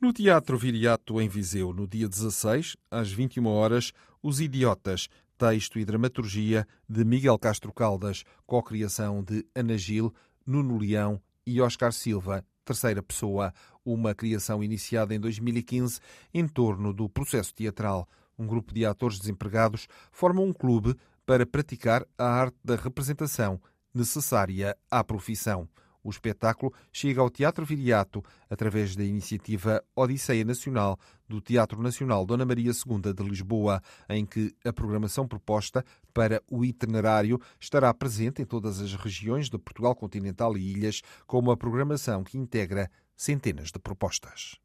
No 0.00 0.10
Teatro 0.12 0.56
Viriato, 0.56 1.20
em 1.20 1.28
Viseu, 1.28 1.74
no 1.74 1.86
dia 1.86 2.08
16, 2.08 2.74
às 2.90 3.12
21 3.12 3.46
horas, 3.46 3.92
Os 4.22 4.40
Idiotas, 4.40 5.08
texto 5.36 5.78
e 5.78 5.84
dramaturgia 5.84 6.66
de 6.88 7.04
Miguel 7.04 7.38
Castro 7.38 7.72
Caldas, 7.72 8.24
co-criação 8.46 9.22
de 9.22 9.46
Ana 9.54 9.76
Gil, 9.76 10.12
Nuno 10.46 10.78
Leão 10.78 11.20
e 11.50 11.60
Oscar 11.60 11.92
Silva, 11.92 12.44
terceira 12.64 13.02
pessoa, 13.02 13.52
uma 13.84 14.14
criação 14.14 14.62
iniciada 14.62 15.12
em 15.12 15.18
2015 15.18 15.98
em 16.32 16.46
torno 16.46 16.92
do 16.92 17.08
processo 17.08 17.52
teatral. 17.52 18.08
Um 18.38 18.46
grupo 18.46 18.72
de 18.72 18.86
atores 18.86 19.18
desempregados 19.18 19.88
forma 20.12 20.40
um 20.40 20.52
clube 20.52 20.94
para 21.26 21.44
praticar 21.44 22.06
a 22.16 22.24
arte 22.24 22.56
da 22.64 22.76
representação 22.76 23.60
necessária 23.92 24.76
à 24.88 25.02
profissão. 25.02 25.68
O 26.02 26.10
espetáculo 26.10 26.72
chega 26.92 27.20
ao 27.20 27.30
Teatro 27.30 27.64
Viriato 27.64 28.22
através 28.48 28.96
da 28.96 29.04
iniciativa 29.04 29.82
Odisseia 29.94 30.44
Nacional 30.44 30.98
do 31.28 31.40
Teatro 31.40 31.80
Nacional 31.82 32.26
Dona 32.26 32.44
Maria 32.44 32.72
II 32.72 33.12
de 33.12 33.22
Lisboa, 33.22 33.80
em 34.08 34.26
que 34.26 34.54
a 34.64 34.72
programação 34.72 35.28
proposta 35.28 35.84
para 36.12 36.42
o 36.48 36.64
itinerário 36.64 37.40
estará 37.60 37.92
presente 37.94 38.42
em 38.42 38.44
todas 38.44 38.80
as 38.80 38.94
regiões 38.94 39.48
de 39.48 39.58
Portugal 39.58 39.94
continental 39.94 40.56
e 40.56 40.72
ilhas, 40.72 41.02
com 41.26 41.38
uma 41.38 41.56
programação 41.56 42.24
que 42.24 42.38
integra 42.38 42.90
centenas 43.16 43.70
de 43.70 43.78
propostas. 43.78 44.58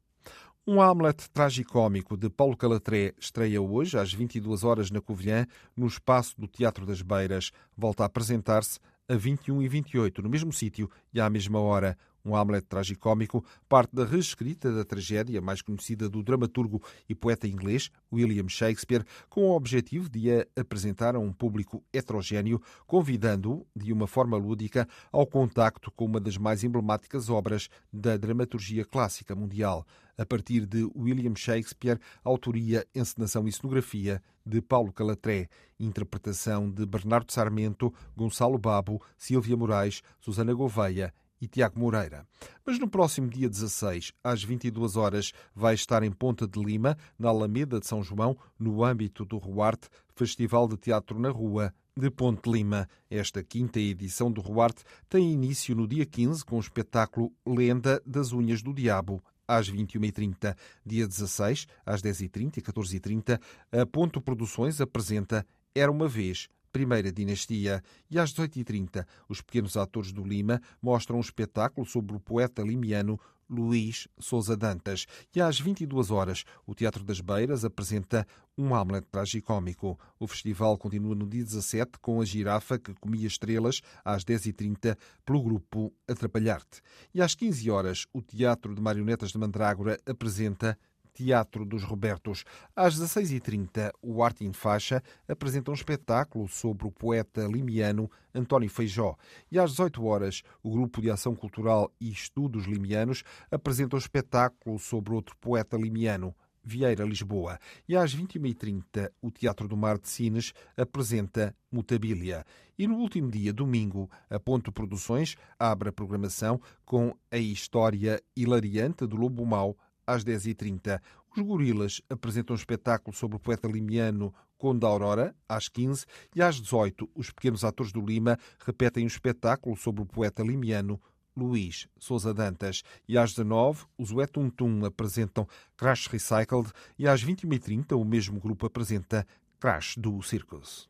Um 0.68 0.80
Hamlet 0.80 1.30
tragicómico 1.30 2.16
de 2.16 2.28
Paulo 2.28 2.56
Calatré 2.56 3.14
estreia 3.20 3.62
hoje 3.62 3.96
às 3.96 4.12
22 4.12 4.64
horas 4.64 4.90
na 4.90 5.00
Covilhã, 5.00 5.46
no 5.76 5.86
espaço 5.86 6.34
do 6.36 6.48
Teatro 6.48 6.84
das 6.84 7.02
Beiras. 7.02 7.52
Volta 7.76 8.02
a 8.02 8.06
apresentar-se 8.06 8.80
a 9.08 9.14
21 9.14 9.62
e 9.62 9.68
28, 9.68 10.22
no 10.22 10.28
mesmo 10.28 10.52
sítio 10.52 10.90
e 11.12 11.20
à 11.20 11.28
mesma 11.30 11.60
hora. 11.60 11.96
Um 12.26 12.34
Hamlet 12.34 12.66
tragicómico 12.66 13.44
parte 13.68 13.94
da 13.94 14.04
reescrita 14.04 14.72
da 14.72 14.84
tragédia 14.84 15.40
mais 15.40 15.62
conhecida 15.62 16.08
do 16.08 16.24
dramaturgo 16.24 16.82
e 17.08 17.14
poeta 17.14 17.46
inglês 17.46 17.88
William 18.12 18.48
Shakespeare, 18.48 19.04
com 19.30 19.42
o 19.42 19.54
objetivo 19.54 20.08
de 20.08 20.32
a 20.32 20.46
apresentar 20.56 21.14
a 21.14 21.20
um 21.20 21.32
público 21.32 21.84
heterogêneo, 21.92 22.60
convidando-o, 22.84 23.64
de 23.76 23.92
uma 23.92 24.08
forma 24.08 24.36
lúdica, 24.36 24.88
ao 25.12 25.24
contacto 25.24 25.92
com 25.92 26.06
uma 26.06 26.18
das 26.18 26.36
mais 26.36 26.64
emblemáticas 26.64 27.30
obras 27.30 27.68
da 27.92 28.16
dramaturgia 28.16 28.84
clássica 28.84 29.36
mundial. 29.36 29.86
A 30.18 30.26
partir 30.26 30.66
de 30.66 30.82
William 30.96 31.34
Shakespeare, 31.36 32.00
autoria, 32.24 32.84
encenação 32.94 33.46
e 33.46 33.52
cenografia 33.52 34.20
de 34.44 34.60
Paulo 34.60 34.92
Calatré, 34.92 35.48
interpretação 35.78 36.70
de 36.70 36.86
Bernardo 36.86 37.30
Sarmento, 37.30 37.92
Gonçalo 38.16 38.58
Babo, 38.58 39.00
Silvia 39.16 39.56
Moraes, 39.56 40.02
Susana 40.18 40.54
Gouveia 40.54 41.12
e 41.40 41.46
Tiago 41.46 41.78
Moreira. 41.78 42.26
Mas 42.64 42.78
no 42.78 42.88
próximo 42.88 43.28
dia 43.28 43.48
16, 43.48 44.12
às 44.22 44.42
22 44.42 44.96
horas, 44.96 45.32
vai 45.54 45.74
estar 45.74 46.02
em 46.02 46.12
Ponta 46.12 46.46
de 46.46 46.62
Lima, 46.62 46.96
na 47.18 47.28
Alameda 47.28 47.80
de 47.80 47.86
São 47.86 48.02
João, 48.02 48.36
no 48.58 48.84
âmbito 48.84 49.24
do 49.24 49.38
Ruarte, 49.38 49.88
Festival 50.14 50.66
de 50.68 50.76
Teatro 50.76 51.18
na 51.18 51.30
Rua 51.30 51.72
de 51.96 52.10
Ponte 52.10 52.50
Lima. 52.50 52.88
Esta 53.10 53.42
quinta 53.42 53.80
edição 53.80 54.30
do 54.30 54.40
Ruarte 54.40 54.84
tem 55.08 55.32
início 55.32 55.74
no 55.74 55.88
dia 55.88 56.04
15 56.04 56.44
com 56.44 56.56
o 56.56 56.60
espetáculo 56.60 57.32
Lenda 57.46 58.02
das 58.04 58.32
Unhas 58.32 58.62
do 58.62 58.74
Diabo, 58.74 59.22
às 59.48 59.70
21h30. 59.70 60.54
Dia 60.84 61.08
16, 61.08 61.66
às 61.84 62.02
10h30 62.02 62.58
e 62.58 62.60
14h30, 62.60 63.40
a 63.72 63.86
Ponto 63.86 64.20
Produções 64.20 64.80
apresenta 64.80 65.46
Era 65.74 65.90
uma 65.90 66.06
Vez, 66.06 66.48
Primeira 66.76 67.10
Dinastia. 67.10 67.82
E 68.10 68.18
às 68.18 68.34
18h30, 68.34 69.06
os 69.30 69.40
pequenos 69.40 69.78
atores 69.78 70.12
do 70.12 70.22
Lima 70.22 70.60
mostram 70.82 71.16
um 71.16 71.22
espetáculo 71.22 71.86
sobre 71.86 72.14
o 72.14 72.20
poeta 72.20 72.60
limiano 72.60 73.18
Luís 73.48 74.06
Sousa 74.18 74.54
Dantas. 74.54 75.06
E 75.34 75.40
às 75.40 75.58
22 75.58 76.10
horas, 76.10 76.44
o 76.66 76.74
Teatro 76.74 77.02
das 77.02 77.22
Beiras 77.22 77.64
apresenta 77.64 78.26
um 78.58 78.74
Hamlet 78.74 79.06
tragicómico. 79.10 79.98
O 80.20 80.26
festival 80.26 80.76
continua 80.76 81.14
no 81.14 81.26
dia 81.26 81.44
17 81.44 81.92
com 81.98 82.20
a 82.20 82.26
girafa 82.26 82.78
que 82.78 82.92
comia 82.92 83.26
estrelas 83.26 83.80
às 84.04 84.22
10h30 84.22 84.98
pelo 85.24 85.42
grupo 85.42 85.90
Atrapalhar-te. 86.06 86.82
E 87.14 87.22
às 87.22 87.34
15 87.34 87.70
horas, 87.70 88.06
o 88.12 88.20
Teatro 88.20 88.74
de 88.74 88.82
Marionetas 88.82 89.32
de 89.32 89.38
Mandrágora 89.38 89.98
apresenta 90.04 90.78
Teatro 91.16 91.64
dos 91.64 91.82
Robertos. 91.82 92.44
Às 92.74 92.94
16h30, 92.94 93.90
o 94.02 94.22
Arte 94.22 94.44
em 94.44 94.52
Faixa 94.52 95.02
apresenta 95.26 95.70
um 95.70 95.74
espetáculo 95.74 96.46
sobre 96.46 96.86
o 96.86 96.90
poeta 96.90 97.46
limiano 97.46 98.10
António 98.34 98.68
Feijó. 98.68 99.16
E 99.50 99.58
às 99.58 99.70
18 99.70 100.04
horas, 100.04 100.42
o 100.62 100.70
Grupo 100.70 101.00
de 101.00 101.10
Ação 101.10 101.34
Cultural 101.34 101.90
e 101.98 102.10
Estudos 102.10 102.66
Limianos 102.66 103.24
apresenta 103.50 103.96
um 103.96 103.98
espetáculo 103.98 104.78
sobre 104.78 105.14
outro 105.14 105.34
poeta 105.38 105.78
limiano, 105.78 106.34
Vieira, 106.62 107.04
Lisboa. 107.04 107.58
E 107.88 107.96
às 107.96 108.14
21h30, 108.14 109.10
o 109.22 109.30
Teatro 109.30 109.66
do 109.66 109.76
Mar 109.76 109.98
de 109.98 110.10
Sines 110.10 110.52
apresenta 110.76 111.56
Mutabilia. 111.72 112.44
E 112.78 112.86
no 112.86 112.96
último 112.96 113.30
dia, 113.30 113.54
domingo, 113.54 114.10
a 114.28 114.38
Ponto 114.38 114.70
Produções 114.70 115.34
abre 115.58 115.88
a 115.88 115.92
programação 115.92 116.60
com 116.84 117.16
a 117.30 117.38
história 117.38 118.20
hilariante 118.36 119.06
do 119.06 119.16
Lobo 119.16 119.46
Mau 119.46 119.78
às 120.06 120.24
10h30. 120.24 121.00
Os 121.36 121.42
Gorilas 121.42 122.00
apresentam 122.08 122.54
um 122.54 122.58
espetáculo 122.58 123.14
sobre 123.14 123.36
o 123.36 123.40
poeta 123.40 123.68
limiano 123.68 124.32
Conde 124.56 124.86
Aurora, 124.86 125.34
às 125.48 125.68
15 125.68 126.06
e 126.34 126.40
às 126.40 126.60
18 126.60 127.10
os 127.14 127.30
pequenos 127.30 127.64
atores 127.64 127.92
do 127.92 128.00
Lima 128.00 128.38
repetem 128.64 129.04
um 129.04 129.06
espetáculo 129.06 129.76
sobre 129.76 130.02
o 130.02 130.06
poeta 130.06 130.42
limiano 130.42 131.00
Luís 131.36 131.86
Sousa 131.98 132.32
Dantas. 132.32 132.82
E 133.06 133.18
às 133.18 133.30
19 133.30 133.84
os 133.98 134.10
Wetuntum 134.12 134.84
apresentam 134.84 135.46
Crash 135.76 136.06
Recycled 136.06 136.70
e 136.98 137.06
às 137.06 137.22
21h30 137.22 137.92
o 137.92 138.04
mesmo 138.04 138.40
grupo 138.40 138.66
apresenta 138.66 139.26
Crash 139.60 139.96
do 139.98 140.22
Circus. 140.22 140.88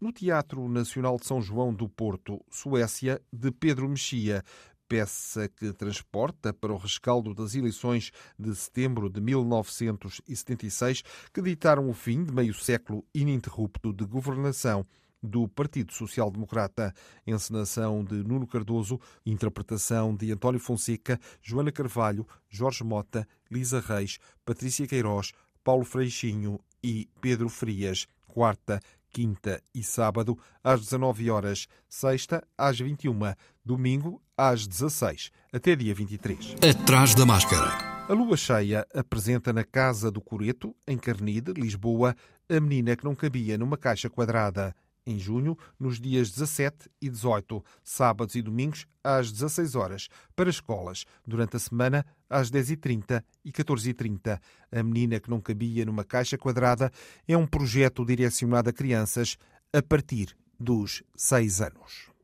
No 0.00 0.12
Teatro 0.12 0.66
Nacional 0.68 1.16
de 1.18 1.26
São 1.26 1.42
João 1.42 1.74
do 1.74 1.88
Porto, 1.88 2.42
Suécia, 2.50 3.20
de 3.32 3.50
Pedro 3.50 3.88
Mexia, 3.88 4.42
peça 4.88 5.48
que 5.48 5.72
transporta 5.72 6.52
para 6.52 6.72
o 6.72 6.76
rescaldo 6.76 7.34
das 7.34 7.54
eleições 7.54 8.10
de 8.38 8.54
setembro 8.54 9.10
de 9.10 9.20
1976, 9.20 11.02
que 11.32 11.42
ditaram 11.42 11.88
o 11.88 11.92
fim 11.92 12.24
de 12.24 12.32
meio 12.32 12.54
século 12.54 13.04
ininterrupto 13.14 13.92
de 13.92 14.04
governação 14.04 14.84
do 15.22 15.48
Partido 15.48 15.92
Social 15.92 16.30
Democrata. 16.30 16.94
Encenação 17.26 18.04
de 18.04 18.14
Nuno 18.14 18.46
Cardoso, 18.46 19.00
interpretação 19.26 20.14
de 20.14 20.32
António 20.32 20.60
Fonseca, 20.60 21.20
Joana 21.42 21.72
Carvalho, 21.72 22.26
Jorge 22.48 22.84
Mota, 22.84 23.26
Lisa 23.50 23.80
Reis, 23.80 24.18
Patrícia 24.44 24.86
Queiroz, 24.86 25.32
Paulo 25.62 25.84
Freixinho 25.84 26.58
e 26.82 27.08
Pedro 27.20 27.48
Frias, 27.48 28.06
quarta, 28.26 28.80
quinta 29.10 29.62
e 29.74 29.82
sábado, 29.82 30.38
às 30.62 30.80
19 30.80 31.30
horas, 31.30 31.66
sexta, 31.88 32.42
às 32.56 32.78
21, 32.78 33.18
domingo, 33.64 34.22
às 34.36 34.66
16, 34.66 35.30
até 35.52 35.74
dia 35.74 35.94
23. 35.94 36.56
Atrás 36.62 37.14
da 37.14 37.26
máscara. 37.26 37.98
A 38.08 38.12
lua 38.14 38.36
cheia 38.36 38.86
apresenta 38.94 39.52
na 39.52 39.64
Casa 39.64 40.10
do 40.10 40.20
Coreto, 40.20 40.74
em 40.86 40.96
Carnide, 40.96 41.52
Lisboa, 41.52 42.16
a 42.48 42.60
menina 42.60 42.96
que 42.96 43.04
não 43.04 43.14
cabia 43.14 43.58
numa 43.58 43.76
caixa 43.76 44.08
quadrada. 44.08 44.74
Em 45.08 45.18
junho, 45.18 45.56
nos 45.80 45.98
dias 45.98 46.30
17 46.32 46.90
e 47.00 47.08
18, 47.08 47.64
sábados 47.82 48.34
e 48.34 48.42
domingos, 48.42 48.86
às 49.02 49.32
16 49.32 49.74
horas, 49.74 50.08
para 50.36 50.50
escolas. 50.50 51.06
Durante 51.26 51.56
a 51.56 51.58
semana, 51.58 52.04
às 52.28 52.50
10h30 52.50 53.24
e 53.42 53.50
14h30. 53.50 54.38
A 54.70 54.82
menina 54.82 55.18
que 55.18 55.30
não 55.30 55.40
cabia 55.40 55.86
numa 55.86 56.04
caixa 56.04 56.36
quadrada 56.36 56.92
é 57.26 57.34
um 57.34 57.46
projeto 57.46 58.04
direcionado 58.04 58.68
a 58.68 58.72
crianças 58.72 59.38
a 59.72 59.80
partir 59.80 60.36
dos 60.60 61.02
6 61.16 61.62
anos. 61.62 62.17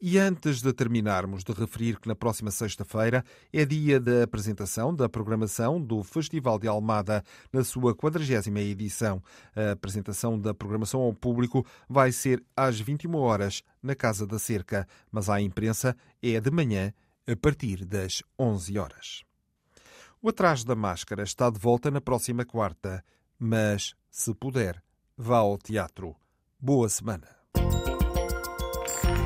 E 0.00 0.18
antes 0.18 0.60
de 0.60 0.72
terminarmos 0.74 1.42
de 1.42 1.52
referir 1.52 1.98
que 1.98 2.06
na 2.06 2.14
próxima 2.14 2.50
sexta-feira 2.50 3.24
é 3.50 3.64
dia 3.64 3.98
da 3.98 4.24
apresentação 4.24 4.94
da 4.94 5.08
programação 5.08 5.80
do 5.80 6.02
Festival 6.02 6.58
de 6.58 6.68
Almada 6.68 7.24
na 7.50 7.64
sua 7.64 7.94
40 7.94 8.60
edição. 8.60 9.22
A 9.54 9.72
apresentação 9.72 10.38
da 10.38 10.52
programação 10.52 11.00
ao 11.00 11.14
público 11.14 11.66
vai 11.88 12.12
ser 12.12 12.44
às 12.54 12.78
21 12.78 13.14
horas 13.16 13.62
na 13.82 13.94
Casa 13.94 14.26
da 14.26 14.38
Cerca, 14.38 14.86
mas 15.10 15.30
à 15.30 15.40
imprensa 15.40 15.96
é 16.22 16.38
de 16.40 16.50
manhã 16.50 16.92
a 17.26 17.34
partir 17.34 17.84
das 17.86 18.22
11 18.38 18.78
horas. 18.78 19.24
O 20.20 20.28
Atrás 20.28 20.62
da 20.62 20.74
Máscara 20.74 21.22
está 21.22 21.48
de 21.48 21.58
volta 21.58 21.90
na 21.90 22.02
próxima 22.02 22.44
quarta, 22.44 23.02
mas, 23.38 23.94
se 24.10 24.34
puder, 24.34 24.82
vá 25.16 25.38
ao 25.38 25.56
teatro. 25.56 26.14
Boa 26.60 26.88
semana. 26.88 27.28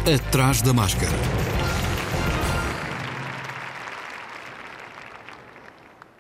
Atrás 0.07 0.63
da 0.63 0.73
Máscara. 0.73 1.60